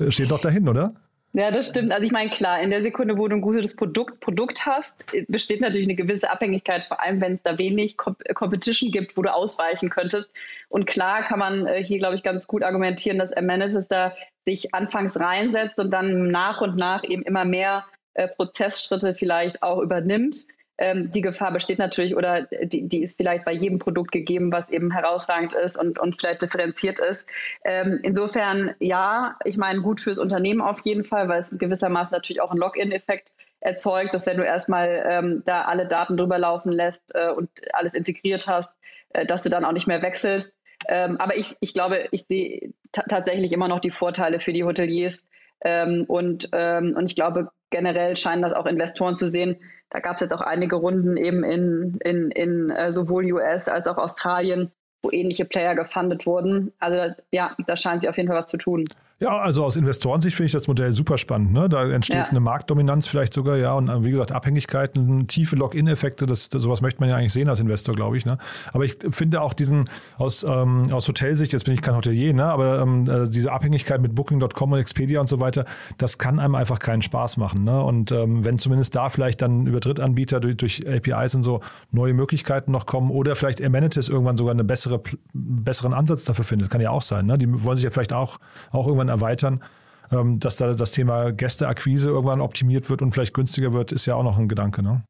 [0.10, 0.94] steht doch dahin, oder?
[1.34, 1.92] Ja, das stimmt.
[1.92, 5.62] Also ich meine, klar, in der Sekunde, wo du ein gutes Produkt, Produkt hast, besteht
[5.62, 9.92] natürlich eine gewisse Abhängigkeit, vor allem wenn es da wenig Competition gibt, wo du ausweichen
[9.92, 10.32] könntest.
[10.70, 14.16] Und klar kann man äh, hier, glaube ich, ganz gut argumentieren, dass Amenities da
[14.46, 19.82] sich anfangs reinsetzt und dann nach und nach eben immer mehr äh, Prozessschritte vielleicht auch
[19.82, 20.48] übernimmt.
[20.82, 24.70] Ähm, die Gefahr besteht natürlich oder die, die, ist vielleicht bei jedem Produkt gegeben, was
[24.70, 27.30] eben herausragend ist und, und vielleicht differenziert ist.
[27.66, 32.42] Ähm, insofern ja, ich meine, gut fürs Unternehmen auf jeden Fall, weil es gewissermaßen natürlich
[32.42, 37.14] auch einen Login-Effekt erzeugt, dass wenn du erstmal ähm, da alle Daten drüber laufen lässt
[37.14, 38.72] äh, und alles integriert hast,
[39.10, 40.54] äh, dass du dann auch nicht mehr wechselst.
[40.88, 45.26] Ähm, aber ich, ich glaube, ich sehe tatsächlich immer noch die Vorteile für die Hoteliers.
[45.62, 49.58] Ähm, und, ähm, und ich glaube, generell scheinen das auch Investoren zu sehen,
[49.90, 53.88] da gab es jetzt auch einige Runden eben in, in, in äh, sowohl US als
[53.88, 56.74] auch Australien, wo ähnliche Player gefundet wurden.
[56.80, 58.86] Also ja, da scheint sich auf jeden Fall was zu tun.
[59.22, 61.52] Ja, also aus Investorensicht finde ich das Modell super spannend.
[61.52, 61.68] Ne?
[61.68, 62.24] Da entsteht ja.
[62.24, 66.80] eine Marktdominanz vielleicht sogar, ja, und äh, wie gesagt, Abhängigkeiten, tiefe Login-Effekte, das, das, sowas
[66.80, 68.26] möchte man ja eigentlich sehen als Investor, glaube ich.
[68.26, 68.38] Ne?
[68.72, 72.46] Aber ich finde auch diesen aus, ähm, aus Hotelsicht, jetzt bin ich kein Hotelier, ne?
[72.46, 75.66] aber ähm, äh, diese Abhängigkeit mit Booking.com und Expedia und so weiter,
[75.98, 77.66] das kann einem einfach keinen Spaß machen.
[77.66, 77.84] Ne?
[77.84, 81.60] Und ähm, wenn zumindest da vielleicht dann über Drittanbieter durch, durch APIs und so
[81.92, 85.02] neue Möglichkeiten noch kommen oder vielleicht Amenities irgendwann sogar einen bessere,
[85.34, 87.26] besseren Ansatz dafür findet, kann ja auch sein.
[87.26, 87.38] Ne?
[87.38, 88.40] Die wollen sich ja vielleicht auch,
[88.72, 89.64] auch irgendwann erweitern.
[90.12, 94.16] Ähm, dass da das Thema Gästeakquise irgendwann optimiert wird und vielleicht günstiger wird, ist ja
[94.16, 95.04] auch noch ein Gedanke, ne?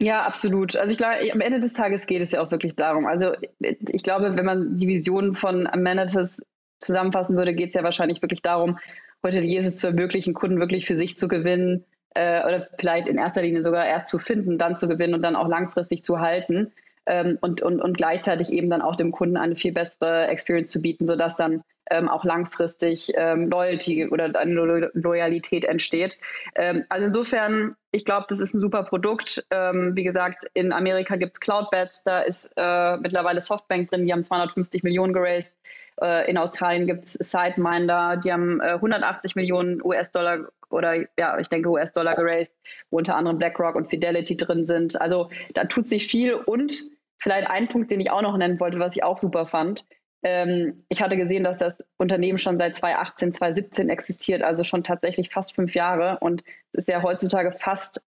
[0.00, 0.76] Ja, absolut.
[0.76, 3.06] Also ich glaube, am Ende des Tages geht es ja auch wirklich darum.
[3.06, 6.42] Also ich glaube, wenn man die Vision von Amenities
[6.80, 8.78] zusammenfassen würde, geht es ja wahrscheinlich wirklich darum,
[9.22, 13.62] Hoteliers zu ermöglichen, Kunden wirklich für sich zu gewinnen äh, oder vielleicht in erster Linie
[13.62, 16.72] sogar erst zu finden, dann zu gewinnen und dann auch langfristig zu halten
[17.06, 20.82] ähm, und, und, und gleichzeitig eben dann auch dem Kunden eine viel bessere Experience zu
[20.82, 26.18] bieten, sodass dann ähm, auch langfristig ähm, Loyalty oder eine Lo Loyalität entsteht.
[26.54, 29.46] Ähm, also insofern, ich glaube, das ist ein super Produkt.
[29.50, 34.12] Ähm, wie gesagt, in Amerika gibt es Cloudbets, da ist äh, mittlerweile Softbank drin, die
[34.12, 35.52] haben 250 Millionen geraced.
[36.00, 41.48] Äh, in Australien gibt es SideMinder, die haben äh, 180 Millionen US-Dollar oder ja, ich
[41.48, 42.52] denke US-Dollar geraced,
[42.90, 45.00] wo unter anderem BlackRock und Fidelity drin sind.
[45.00, 48.78] Also da tut sich viel und vielleicht ein Punkt, den ich auch noch nennen wollte,
[48.78, 49.86] was ich auch super fand.
[50.22, 55.30] Ähm, ich hatte gesehen, dass das Unternehmen schon seit 2018, 2017 existiert, also schon tatsächlich
[55.30, 56.18] fast fünf Jahre.
[56.20, 58.02] Und es ist ja heutzutage fast,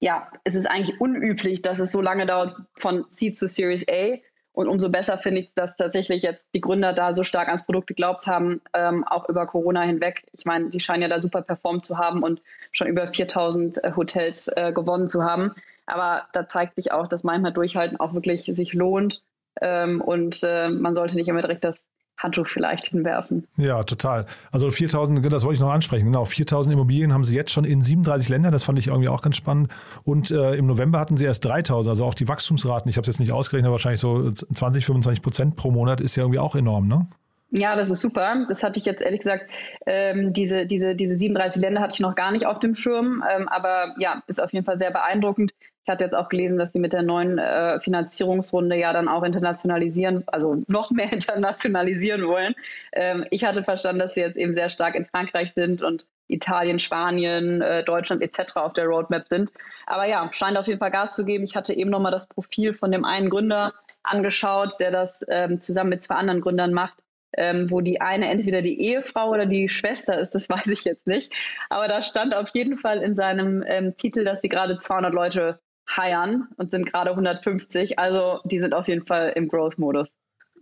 [0.00, 4.18] ja, es ist eigentlich unüblich, dass es so lange dauert von Seed zu Series A.
[4.52, 7.86] Und umso besser finde ich, dass tatsächlich jetzt die Gründer da so stark ans Produkt
[7.86, 10.24] geglaubt haben, ähm, auch über Corona hinweg.
[10.32, 13.92] Ich meine, die scheinen ja da super performt zu haben und schon über 4000 äh,
[13.94, 15.54] Hotels äh, gewonnen zu haben.
[15.88, 19.22] Aber da zeigt sich auch, dass manchmal Durchhalten auch wirklich sich lohnt
[19.60, 21.76] ähm, und äh, man sollte nicht immer direkt das
[22.18, 23.46] Handtuch vielleicht hinwerfen.
[23.56, 24.26] Ja, total.
[24.50, 26.06] Also 4000, das wollte ich noch ansprechen.
[26.06, 28.50] Genau, 4000 Immobilien haben sie jetzt schon in 37 Ländern.
[28.50, 29.70] Das fand ich irgendwie auch ganz spannend.
[30.02, 31.88] Und äh, im November hatten sie erst 3000.
[31.90, 35.22] Also auch die Wachstumsraten, ich habe es jetzt nicht ausgerechnet, aber wahrscheinlich so 20, 25
[35.22, 37.06] Prozent pro Monat ist ja irgendwie auch enorm, ne?
[37.50, 38.44] Ja, das ist super.
[38.48, 39.46] Das hatte ich jetzt ehrlich gesagt,
[39.86, 43.24] ähm, diese, diese, diese 37 Länder hatte ich noch gar nicht auf dem Schirm.
[43.30, 45.52] Ähm, aber ja, ist auf jeden Fall sehr beeindruckend.
[45.82, 49.22] Ich hatte jetzt auch gelesen, dass sie mit der neuen äh, Finanzierungsrunde ja dann auch
[49.22, 52.54] internationalisieren, also noch mehr internationalisieren wollen.
[52.92, 56.78] Ähm, ich hatte verstanden, dass sie jetzt eben sehr stark in Frankreich sind und Italien,
[56.78, 58.56] Spanien, äh, Deutschland etc.
[58.56, 59.50] auf der Roadmap sind.
[59.86, 61.44] Aber ja, scheint auf jeden Fall Gas zu geben.
[61.44, 65.88] Ich hatte eben nochmal das Profil von dem einen Gründer angeschaut, der das ähm, zusammen
[65.88, 66.98] mit zwei anderen Gründern macht.
[67.36, 71.06] Ähm, wo die eine entweder die Ehefrau oder die Schwester ist, das weiß ich jetzt
[71.06, 71.32] nicht.
[71.68, 75.60] Aber da stand auf jeden Fall in seinem ähm, Titel, dass sie gerade 200 Leute
[75.96, 77.98] heiern und sind gerade 150.
[77.98, 80.08] Also die sind auf jeden Fall im Growth-Modus.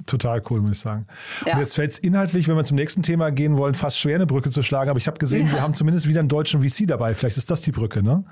[0.07, 1.07] Total cool, muss ich sagen.
[1.45, 1.55] Ja.
[1.55, 4.27] Und jetzt fällt es inhaltlich, wenn wir zum nächsten Thema gehen wollen, fast schwer, eine
[4.27, 4.91] Brücke zu schlagen.
[4.91, 5.55] Aber ich habe gesehen, ja.
[5.55, 7.15] wir haben zumindest wieder einen deutschen VC dabei.
[7.15, 8.25] Vielleicht ist das die Brücke, ne?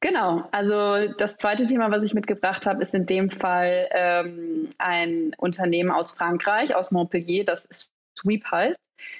[0.00, 0.48] Genau.
[0.52, 5.90] Also das zweite Thema, was ich mitgebracht habe, ist in dem Fall ähm, ein Unternehmen
[5.90, 8.78] aus Frankreich, aus Montpellier, das Sweep heißt.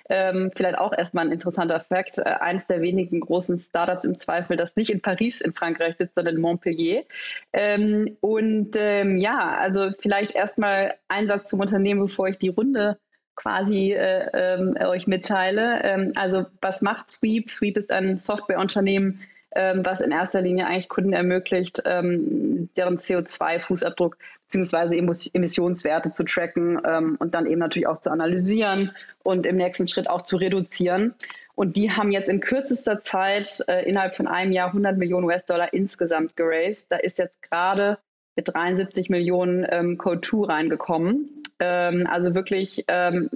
[0.08, 2.18] Ähm, vielleicht auch erstmal ein interessanter Fakt.
[2.18, 6.14] Äh, eines der wenigen großen Startups im Zweifel, das nicht in Paris in Frankreich sitzt,
[6.14, 7.04] sondern in Montpellier.
[7.52, 12.98] Ähm, und ähm, ja, also vielleicht erstmal ein Satz zum Unternehmen, bevor ich die Runde
[13.38, 15.80] quasi äh, ähm, euch mitteile.
[15.84, 17.48] Ähm, also was macht Sweep?
[17.50, 19.20] Sweep ist ein Softwareunternehmen,
[19.54, 24.14] ähm, was in erster Linie eigentlich Kunden ermöglicht, ähm, deren CO2-Fußabdruck
[24.48, 24.98] bzw.
[25.32, 30.08] Emissionswerte zu tracken ähm, und dann eben natürlich auch zu analysieren und im nächsten Schritt
[30.08, 31.14] auch zu reduzieren.
[31.54, 35.72] Und die haben jetzt in kürzester Zeit äh, innerhalb von einem Jahr 100 Millionen US-Dollar
[35.72, 36.86] insgesamt geraced.
[36.88, 37.98] Da ist jetzt gerade
[38.36, 41.42] mit 73 Millionen ähm, Code 2 reingekommen.
[41.58, 43.28] Ähm, also wirklich ähm,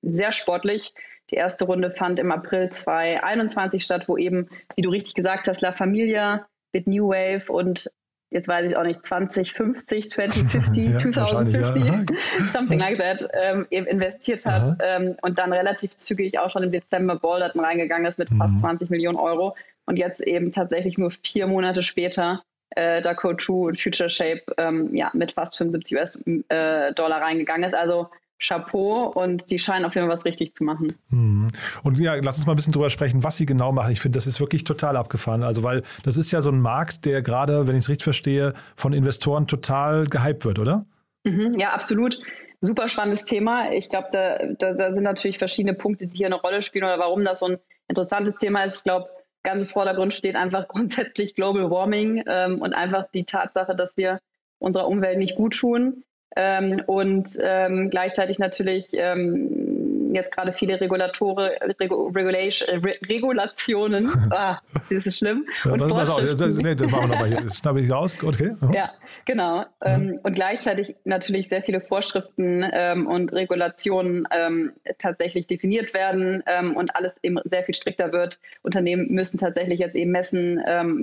[0.00, 0.94] sehr sportlich.
[1.30, 5.60] Die erste Runde fand im April 2021 statt, wo eben, wie du richtig gesagt hast,
[5.60, 7.90] La Familia mit New Wave und
[8.30, 12.04] jetzt weiß ich auch nicht, 2050, 2050, ja, 2050, ja.
[12.52, 16.72] something like that, ähm, eben investiert hat ähm, und dann relativ zügig auch schon im
[16.72, 18.38] Dezember Balderton reingegangen ist mit mhm.
[18.38, 19.54] fast 20 Millionen Euro
[19.86, 24.42] und jetzt eben tatsächlich nur vier Monate später äh, da Code 2 und Future Shape
[24.58, 27.74] ähm, ja, mit fast 75 US-Dollar äh, reingegangen ist.
[27.74, 30.94] Also Chapeau und die scheinen auf jeden Fall was richtig zu machen.
[31.08, 31.48] Mhm.
[31.82, 33.92] Und ja, lass uns mal ein bisschen drüber sprechen, was sie genau machen.
[33.92, 35.42] Ich finde, das ist wirklich total abgefahren.
[35.42, 38.52] Also, weil das ist ja so ein Markt, der gerade, wenn ich es richtig verstehe,
[38.76, 40.84] von Investoren total gehypt wird, oder?
[41.24, 42.18] Mhm, ja, absolut.
[42.60, 43.72] Super spannendes Thema.
[43.72, 46.98] Ich glaube, da, da, da, sind natürlich verschiedene Punkte, die hier eine Rolle spielen oder
[46.98, 48.78] warum das so ein interessantes Thema ist.
[48.78, 49.08] Ich glaube,
[49.42, 54.20] ganz im Vordergrund steht einfach grundsätzlich Global Warming ähm, und einfach die Tatsache, dass wir
[54.58, 56.02] unserer Umwelt nicht gut tun
[56.36, 64.60] ähm, und ähm, gleichzeitig natürlich ähm, jetzt gerade viele Regulatore, Regu Regulation, Re Regulationen, ah,
[64.90, 65.46] das ist schlimm.
[65.64, 68.54] Ja, und das, das, nee, das machen wir nochmal hier, das schnappe ich raus, okay.
[68.60, 68.70] Mhm.
[68.74, 68.90] Ja,
[69.24, 69.64] genau.
[69.84, 70.20] Mhm.
[70.22, 76.94] und gleichzeitig natürlich sehr viele Vorschriften ähm, und Regulationen ähm, tatsächlich definiert werden ähm, und
[76.96, 78.38] alles eben sehr viel strikter wird.
[78.62, 80.56] Unternehmen müssen tatsächlich jetzt eben messen,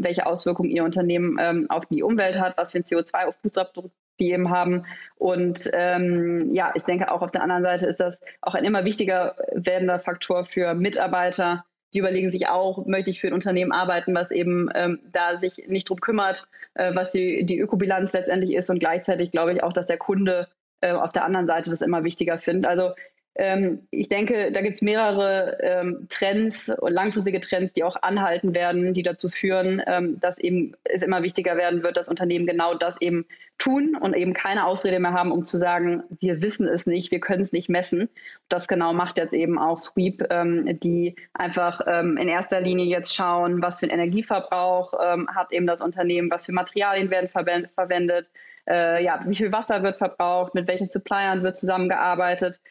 [0.03, 4.85] welche Auswirkungen ihr Unternehmen auf die Umwelt hat, was für ein CO2-Fußabdruck die eben haben.
[5.15, 8.85] Und ähm, ja, ich denke auch auf der anderen Seite ist das auch ein immer
[8.85, 11.65] wichtiger werdender Faktor für Mitarbeiter.
[11.93, 15.67] Die überlegen sich auch, möchte ich für ein Unternehmen arbeiten, was eben ähm, da sich
[15.67, 18.69] nicht drum kümmert, äh, was die, die Ökobilanz letztendlich ist.
[18.69, 20.47] Und gleichzeitig glaube ich auch, dass der Kunde
[20.81, 22.69] äh, auf der anderen Seite das immer wichtiger findet.
[22.69, 22.93] Also
[23.35, 29.01] ich denke, da gibt es mehrere ähm, Trends, langfristige Trends, die auch anhalten werden, die
[29.01, 33.25] dazu führen, ähm, dass eben es immer wichtiger werden wird, dass Unternehmen genau das eben
[33.57, 37.19] tun und eben keine Ausrede mehr haben, um zu sagen, wir wissen es nicht, wir
[37.19, 38.07] können es nicht messen.
[38.49, 43.15] Das genau macht jetzt eben auch Sweep, ähm, die einfach ähm, in erster Linie jetzt
[43.15, 48.29] schauen, was für einen Energieverbrauch ähm, hat eben das Unternehmen, was für Materialien werden verwendet,
[48.67, 52.63] äh, ja, wie viel Wasser wird verbraucht, mit welchen Suppliern wird zusammengearbeitet ähm,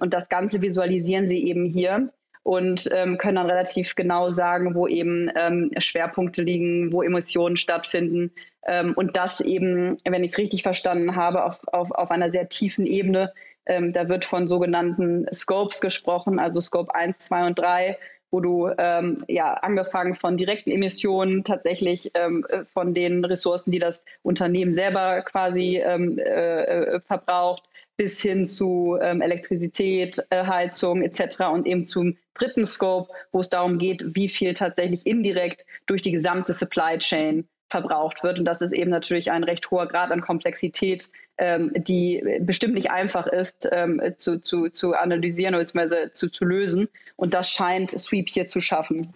[0.00, 2.10] und das Ganze visualisieren sie eben hier
[2.48, 8.32] und ähm, können dann relativ genau sagen, wo eben ähm, Schwerpunkte liegen, wo Emotionen stattfinden.
[8.66, 12.48] Ähm, und das eben, wenn ich es richtig verstanden habe, auf, auf, auf einer sehr
[12.48, 13.34] tiefen Ebene.
[13.66, 17.98] Ähm, da wird von sogenannten Scopes gesprochen, also Scope 1, 2 und 3
[18.30, 24.02] wo du ähm, ja angefangen von direkten Emissionen tatsächlich ähm, von den Ressourcen, die das
[24.22, 27.62] Unternehmen selber quasi ähm, äh, äh verbraucht,
[27.98, 31.40] bis hin zu ähm, Elektrizität, äh, Heizung etc.
[31.52, 36.12] und eben zum dritten Scope, wo es darum geht, wie viel tatsächlich indirekt durch die
[36.12, 38.38] gesamte Supply Chain verbraucht wird.
[38.38, 42.90] Und das ist eben natürlich ein recht hoher Grad an Komplexität, ähm, die bestimmt nicht
[42.90, 46.12] einfach ist ähm, zu, zu, zu analysieren bzw.
[46.12, 46.88] Zu, zu lösen.
[47.16, 49.08] Und das scheint Sweep hier zu schaffen.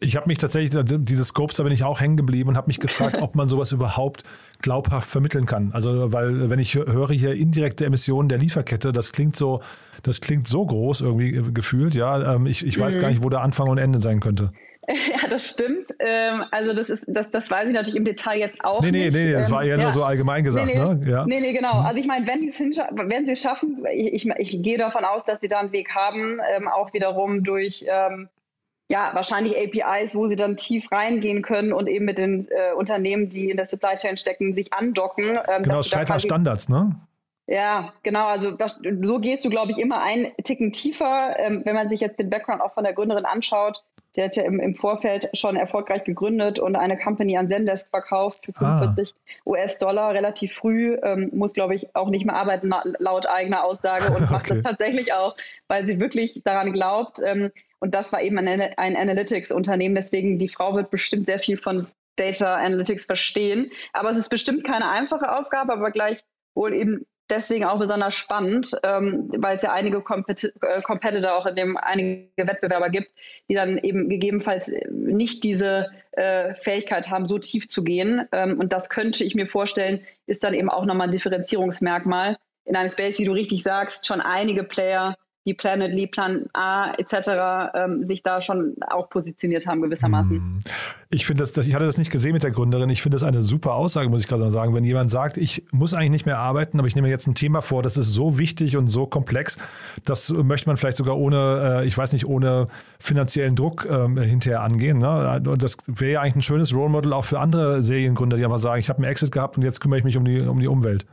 [0.00, 2.80] Ich habe mich tatsächlich, diese Scopes, da bin ich auch hängen geblieben und habe mich
[2.80, 4.22] gefragt, ob man sowas überhaupt
[4.62, 5.70] glaubhaft vermitteln kann.
[5.72, 9.60] Also, weil wenn ich höre hier indirekte Emissionen der Lieferkette, das klingt so,
[10.02, 12.34] das klingt so groß irgendwie gefühlt, ja.
[12.34, 13.00] Ähm, ich, ich weiß mhm.
[13.00, 14.52] gar nicht, wo der Anfang und Ende sein könnte.
[15.12, 15.94] Ja, das stimmt.
[15.98, 19.04] Ähm, also das ist, das, das weiß ich natürlich im Detail jetzt auch nee, nee,
[19.04, 19.14] nicht.
[19.14, 21.00] Nee, nee, das war eher ähm, nur so allgemein gesagt, nee, nee, ne?
[21.06, 21.26] Ja.
[21.26, 21.82] Nee, nee, genau.
[21.82, 25.04] Also ich meine, wenn sie es wenn sie es schaffen, ich, ich, ich, gehe davon
[25.04, 28.28] aus, dass sie da einen Weg haben, ähm, auch wiederum durch ähm,
[28.90, 33.28] ja, wahrscheinlich APIs, wo sie dann tief reingehen können und eben mit den äh, Unternehmen,
[33.28, 35.38] die in der Supply Chain stecken, sich andocken.
[35.46, 36.98] Ähm, genau, streitbar Standards, ne?
[37.46, 38.26] Ja, genau.
[38.26, 41.38] Also das, so gehst du, glaube ich, immer einen Ticken tiefer.
[41.38, 43.82] Ähm, wenn man sich jetzt den Background auch von der Gründerin anschaut,
[44.18, 48.44] der hat ja im, im Vorfeld schon erfolgreich gegründet und eine Company an Zendesk verkauft
[48.44, 49.50] für 45 ah.
[49.50, 50.98] US-Dollar relativ früh.
[51.04, 54.60] Ähm, muss, glaube ich, auch nicht mehr arbeiten laut eigener Aussage und macht okay.
[54.60, 55.36] das tatsächlich auch,
[55.68, 57.20] weil sie wirklich daran glaubt.
[57.24, 59.94] Ähm, und das war eben ein, ein Analytics-Unternehmen.
[59.94, 63.70] Deswegen, die Frau wird bestimmt sehr viel von Data Analytics verstehen.
[63.92, 66.24] Aber es ist bestimmt keine einfache Aufgabe, aber gleich
[66.56, 71.46] wohl eben deswegen auch besonders spannend, ähm, weil es ja einige Compet äh, Competitor auch
[71.46, 73.12] in dem einige Wettbewerber gibt,
[73.48, 78.26] die dann eben gegebenenfalls nicht diese äh, Fähigkeit haben, so tief zu gehen.
[78.32, 82.36] Ähm, und das könnte ich mir vorstellen, ist dann eben auch nochmal ein Differenzierungsmerkmal.
[82.64, 85.16] In einem Space, wie du richtig sagst, schon einige Player
[85.46, 87.72] die Planet Lee, Plan A etc.
[87.74, 90.36] Ähm, sich da schon auch positioniert haben gewissermaßen.
[90.36, 90.58] Hm.
[91.10, 92.90] Ich finde das, ich hatte das nicht gesehen mit der Gründerin.
[92.90, 94.74] Ich finde das eine super Aussage, muss ich gerade sagen.
[94.74, 97.62] Wenn jemand sagt, ich muss eigentlich nicht mehr arbeiten, aber ich nehme jetzt ein Thema
[97.62, 99.58] vor, das ist so wichtig und so komplex,
[100.04, 102.68] das möchte man vielleicht sogar ohne, äh, ich weiß nicht, ohne
[103.00, 104.98] finanziellen Druck ähm, hinterher angehen.
[104.98, 105.42] Ne?
[105.46, 108.58] Und das wäre ja eigentlich ein schönes Role Model auch für andere Seriengründer, die einfach
[108.58, 110.68] sagen, ich habe einen Exit gehabt und jetzt kümmere ich mich um die, um die
[110.68, 111.06] Umwelt.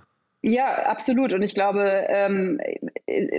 [0.47, 1.33] Ja, absolut.
[1.33, 2.61] Und ich glaube, ähm,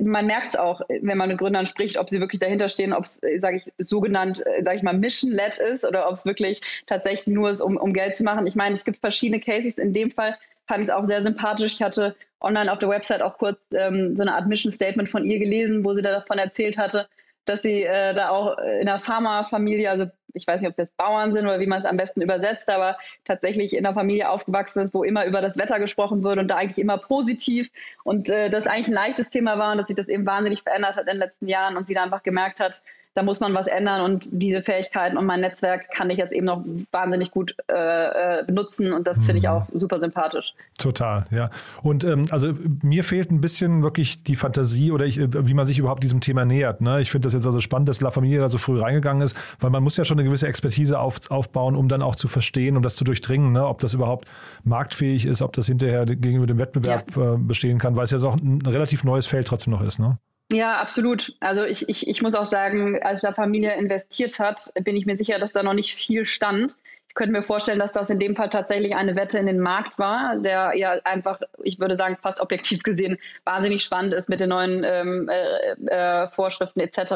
[0.02, 3.04] man merkt es auch, wenn man mit Gründern spricht, ob sie wirklich dahinter stehen, ob
[3.04, 7.32] es, sage ich, sogenannt, äh, sage ich mal, Mission-led ist oder ob es wirklich tatsächlich
[7.32, 8.48] nur ist, um, um Geld zu machen.
[8.48, 9.78] Ich meine, es gibt verschiedene Cases.
[9.78, 10.36] In dem Fall
[10.66, 11.74] fand ich es auch sehr sympathisch.
[11.74, 15.38] Ich hatte online auf der Website auch kurz ähm, so eine Art Mission-Statement von ihr
[15.38, 17.06] gelesen, wo sie davon erzählt hatte,
[17.44, 20.96] dass sie äh, da auch in einer Pharmafamilie, also ich weiß nicht, ob es jetzt
[20.96, 24.80] Bauern sind oder wie man es am besten übersetzt, aber tatsächlich in einer Familie aufgewachsen
[24.80, 27.70] ist, wo immer über das Wetter gesprochen wird und da eigentlich immer positiv
[28.04, 30.96] und äh, das eigentlich ein leichtes Thema war und dass sich das eben wahnsinnig verändert
[30.96, 32.82] hat in den letzten Jahren und sie da einfach gemerkt hat,
[33.16, 36.44] da muss man was ändern und diese Fähigkeiten und mein Netzwerk kann ich jetzt eben
[36.44, 36.62] noch
[36.92, 39.50] wahnsinnig gut äh, äh benutzen und das finde ich mhm.
[39.50, 40.52] auch super sympathisch.
[40.76, 41.48] Total, ja.
[41.82, 42.52] Und ähm, also
[42.82, 46.44] mir fehlt ein bisschen wirklich die Fantasie oder ich, wie man sich überhaupt diesem Thema
[46.44, 46.82] nähert.
[46.82, 47.00] Ne?
[47.00, 49.70] Ich finde das jetzt also spannend, dass La Familie da so früh reingegangen ist, weil
[49.70, 52.82] man muss ja schon eine gewisse Expertise auf, aufbauen, um dann auch zu verstehen und
[52.82, 53.66] das zu durchdringen, ne?
[53.66, 54.28] ob das überhaupt
[54.62, 57.34] marktfähig ist, ob das hinterher gegenüber dem Wettbewerb ja.
[57.34, 60.00] äh, bestehen kann, weil es ja so ein relativ neues Feld trotzdem noch ist.
[60.00, 60.18] Ne?
[60.52, 61.34] Ja, absolut.
[61.40, 65.16] Also ich, ich, ich muss auch sagen, als da Familie investiert hat, bin ich mir
[65.16, 66.76] sicher, dass da noch nicht viel stand.
[67.08, 69.98] Ich könnte mir vorstellen, dass das in dem Fall tatsächlich eine Wette in den Markt
[69.98, 74.50] war, der ja einfach, ich würde sagen, fast objektiv gesehen wahnsinnig spannend ist mit den
[74.50, 77.14] neuen ähm, äh, äh, Vorschriften etc.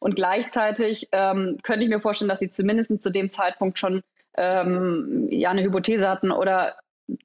[0.00, 4.02] Und gleichzeitig ähm, könnte ich mir vorstellen, dass sie zumindest zu dem Zeitpunkt schon
[4.36, 6.76] ähm, ja eine Hypothese hatten oder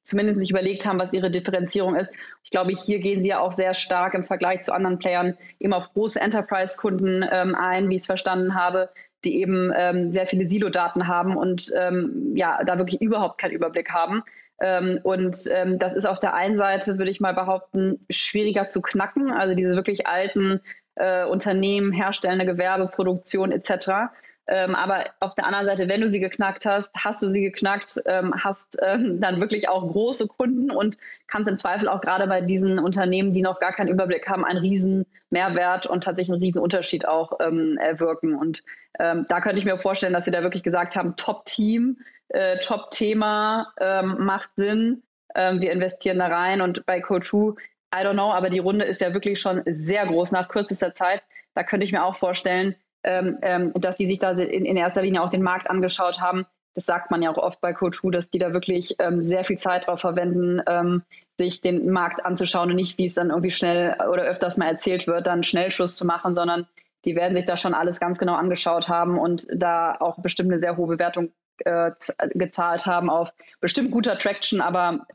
[0.03, 2.11] zumindest nicht überlegt haben, was ihre Differenzierung ist.
[2.43, 5.73] Ich glaube, hier gehen sie ja auch sehr stark im Vergleich zu anderen Playern eben
[5.73, 8.89] auf große Enterprise-Kunden ähm, ein, wie ich es verstanden habe,
[9.23, 13.91] die eben ähm, sehr viele Silo-Daten haben und ähm, ja, da wirklich überhaupt keinen Überblick
[13.91, 14.23] haben.
[14.59, 18.81] Ähm, und ähm, das ist auf der einen Seite, würde ich mal behaupten, schwieriger zu
[18.81, 19.31] knacken.
[19.31, 20.61] Also diese wirklich alten
[20.95, 24.11] äh, Unternehmen, herstellende Gewerbe, Produktion etc.
[24.47, 28.01] Ähm, aber auf der anderen Seite, wenn du sie geknackt hast, hast du sie geknackt,
[28.05, 32.41] ähm, hast ähm, dann wirklich auch große Kunden und kannst im Zweifel auch gerade bei
[32.41, 36.61] diesen Unternehmen, die noch gar keinen Überblick haben, einen riesen Mehrwert und tatsächlich einen riesen
[36.61, 38.35] Unterschied auch ähm, erwirken.
[38.35, 38.63] Und
[38.99, 43.71] ähm, da könnte ich mir vorstellen, dass sie da wirklich gesagt haben, Top-Team, äh, Top-Thema,
[43.79, 46.59] ähm, macht Sinn, wir investieren da rein.
[46.59, 47.55] Und bei Co2
[47.93, 51.25] I don't know, aber die Runde ist ja wirklich schon sehr groß nach kürzester Zeit.
[51.53, 55.01] Da könnte ich mir auch vorstellen, ähm, ähm, dass die sich da in, in, erster
[55.01, 56.45] Linie auch den Markt angeschaut haben.
[56.73, 59.57] Das sagt man ja auch oft bei Coach dass die da wirklich ähm, sehr viel
[59.57, 61.03] Zeit drauf verwenden, ähm,
[61.37, 65.07] sich den Markt anzuschauen und nicht, wie es dann irgendwie schnell oder öfters mal erzählt
[65.07, 66.67] wird, dann Schnellschuss zu machen, sondern
[67.03, 70.59] die werden sich da schon alles ganz genau angeschaut haben und da auch bestimmt eine
[70.59, 71.31] sehr hohe Bewertung
[71.65, 71.91] äh,
[72.33, 75.05] gezahlt haben auf bestimmt guter Traction, aber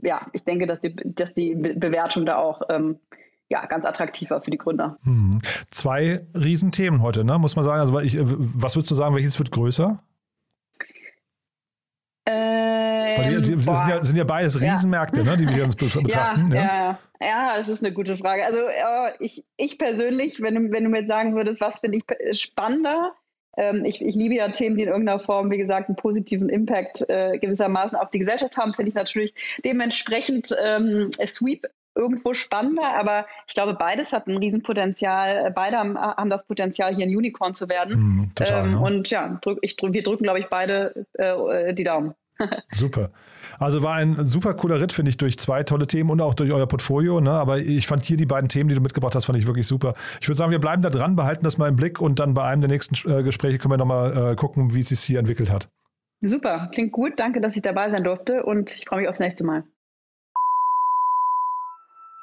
[0.00, 3.00] ja, ich denke, dass die, dass die Bewertung da auch ähm,
[3.50, 4.98] ja, ganz attraktiver für die Gründer.
[5.04, 5.40] Hm.
[5.70, 7.38] Zwei Riesenthemen heute, ne?
[7.38, 7.80] muss man sagen.
[7.80, 9.96] Also, ich, was würdest du sagen, welches wird größer?
[12.26, 15.30] Ähm, die, die sind, ja, sind, ja, beides Riesenmärkte, ja.
[15.30, 16.52] ne, die wir uns betrachten.
[16.52, 16.98] Ja, ja.
[17.20, 18.44] ja, das ist eine gute Frage.
[18.44, 18.58] Also
[19.18, 23.14] ich, ich persönlich, wenn du, wenn du mir jetzt sagen würdest, was finde ich spannender,
[23.56, 27.08] ähm, ich, ich, liebe ja Themen, die in irgendeiner Form, wie gesagt, einen positiven Impact
[27.08, 29.34] äh, gewissermaßen auf die Gesellschaft haben, finde ich natürlich
[29.64, 31.66] dementsprechend ähm, Sweep
[31.98, 35.52] irgendwo spannender, aber ich glaube, beides hat ein Riesenpotenzial.
[35.54, 37.98] Beide haben, haben das Potenzial, hier ein Unicorn zu werden.
[37.98, 38.80] Mm, total, ähm, ne?
[38.80, 42.14] Und ja, drück, ich, wir drücken, glaube ich, beide äh, die Daumen.
[42.72, 43.10] Super.
[43.58, 46.52] Also war ein super cooler Ritt, finde ich, durch zwei tolle Themen und auch durch
[46.52, 47.20] euer Portfolio.
[47.20, 47.32] Ne?
[47.32, 49.94] Aber ich fand hier die beiden Themen, die du mitgebracht hast, fand ich wirklich super.
[50.20, 52.44] Ich würde sagen, wir bleiben da dran, behalten das mal im Blick und dann bei
[52.44, 55.50] einem der nächsten äh, Gespräche können wir nochmal äh, gucken, wie es sich hier entwickelt
[55.50, 55.68] hat.
[56.20, 57.14] Super, klingt gut.
[57.16, 59.64] Danke, dass ich dabei sein durfte und ich freue mich aufs nächste Mal.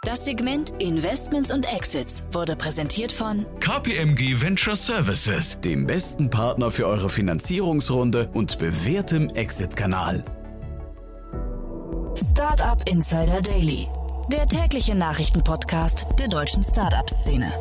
[0.05, 6.85] Das Segment Investments und Exits wurde präsentiert von KPMG Venture Services, dem besten Partner für
[6.85, 10.23] eure Finanzierungsrunde und bewährtem Exit-Kanal.
[12.15, 13.87] Startup Insider Daily,
[14.31, 17.51] der tägliche Nachrichtenpodcast der deutschen Startup-Szene.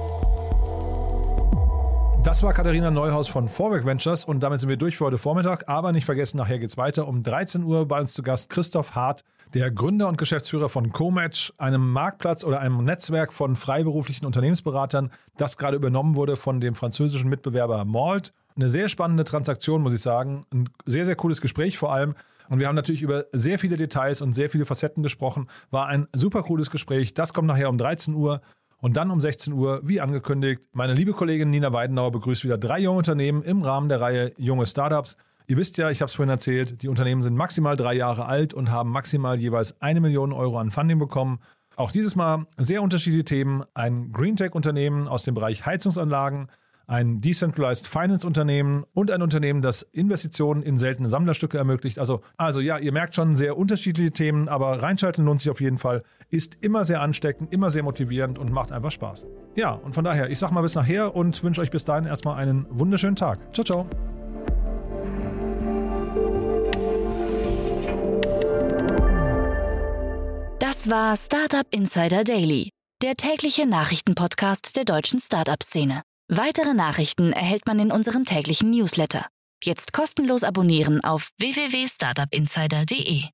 [2.24, 5.68] Das war Katharina Neuhaus von Vorwerk Ventures und damit sind wir durch für heute Vormittag.
[5.68, 7.06] Aber nicht vergessen, nachher geht's weiter.
[7.06, 11.52] Um 13 Uhr bei uns zu Gast Christoph Hart, der Gründer und Geschäftsführer von Comatch,
[11.58, 17.28] einem Marktplatz oder einem Netzwerk von freiberuflichen Unternehmensberatern, das gerade übernommen wurde von dem französischen
[17.28, 18.32] Mitbewerber Malt.
[18.56, 20.46] Eine sehr spannende Transaktion, muss ich sagen.
[20.50, 22.14] Ein sehr, sehr cooles Gespräch vor allem.
[22.48, 25.48] Und wir haben natürlich über sehr viele Details und sehr viele Facetten gesprochen.
[25.70, 27.12] War ein super cooles Gespräch.
[27.12, 28.40] Das kommt nachher um 13 Uhr.
[28.84, 32.80] Und dann um 16 Uhr, wie angekündigt, meine liebe Kollegin Nina Weidenauer begrüßt wieder drei
[32.80, 35.16] junge Unternehmen im Rahmen der Reihe Junge Startups.
[35.46, 38.52] Ihr wisst ja, ich habe es vorhin erzählt, die Unternehmen sind maximal drei Jahre alt
[38.52, 41.40] und haben maximal jeweils eine Million Euro an Funding bekommen.
[41.76, 43.64] Auch dieses Mal sehr unterschiedliche Themen.
[43.72, 46.50] Ein Greentech-Unternehmen aus dem Bereich Heizungsanlagen,
[46.86, 51.98] ein Decentralized Finance Unternehmen und ein Unternehmen, das Investitionen in seltene Sammlerstücke ermöglicht.
[51.98, 55.78] Also, also ja, ihr merkt schon sehr unterschiedliche Themen, aber reinschalten lohnt sich auf jeden
[55.78, 56.02] Fall.
[56.30, 59.26] Ist immer sehr ansteckend, immer sehr motivierend und macht einfach Spaß.
[59.56, 62.36] Ja, und von daher, ich sag mal bis nachher und wünsche euch bis dahin erstmal
[62.36, 63.38] einen wunderschönen Tag.
[63.54, 63.86] Ciao, ciao.
[70.58, 72.70] Das war Startup Insider Daily,
[73.02, 76.02] der tägliche Nachrichtenpodcast der deutschen Startup-Szene.
[76.36, 79.28] Weitere Nachrichten erhält man in unserem täglichen Newsletter.
[79.62, 83.28] Jetzt kostenlos abonnieren auf www.startupinsider.de.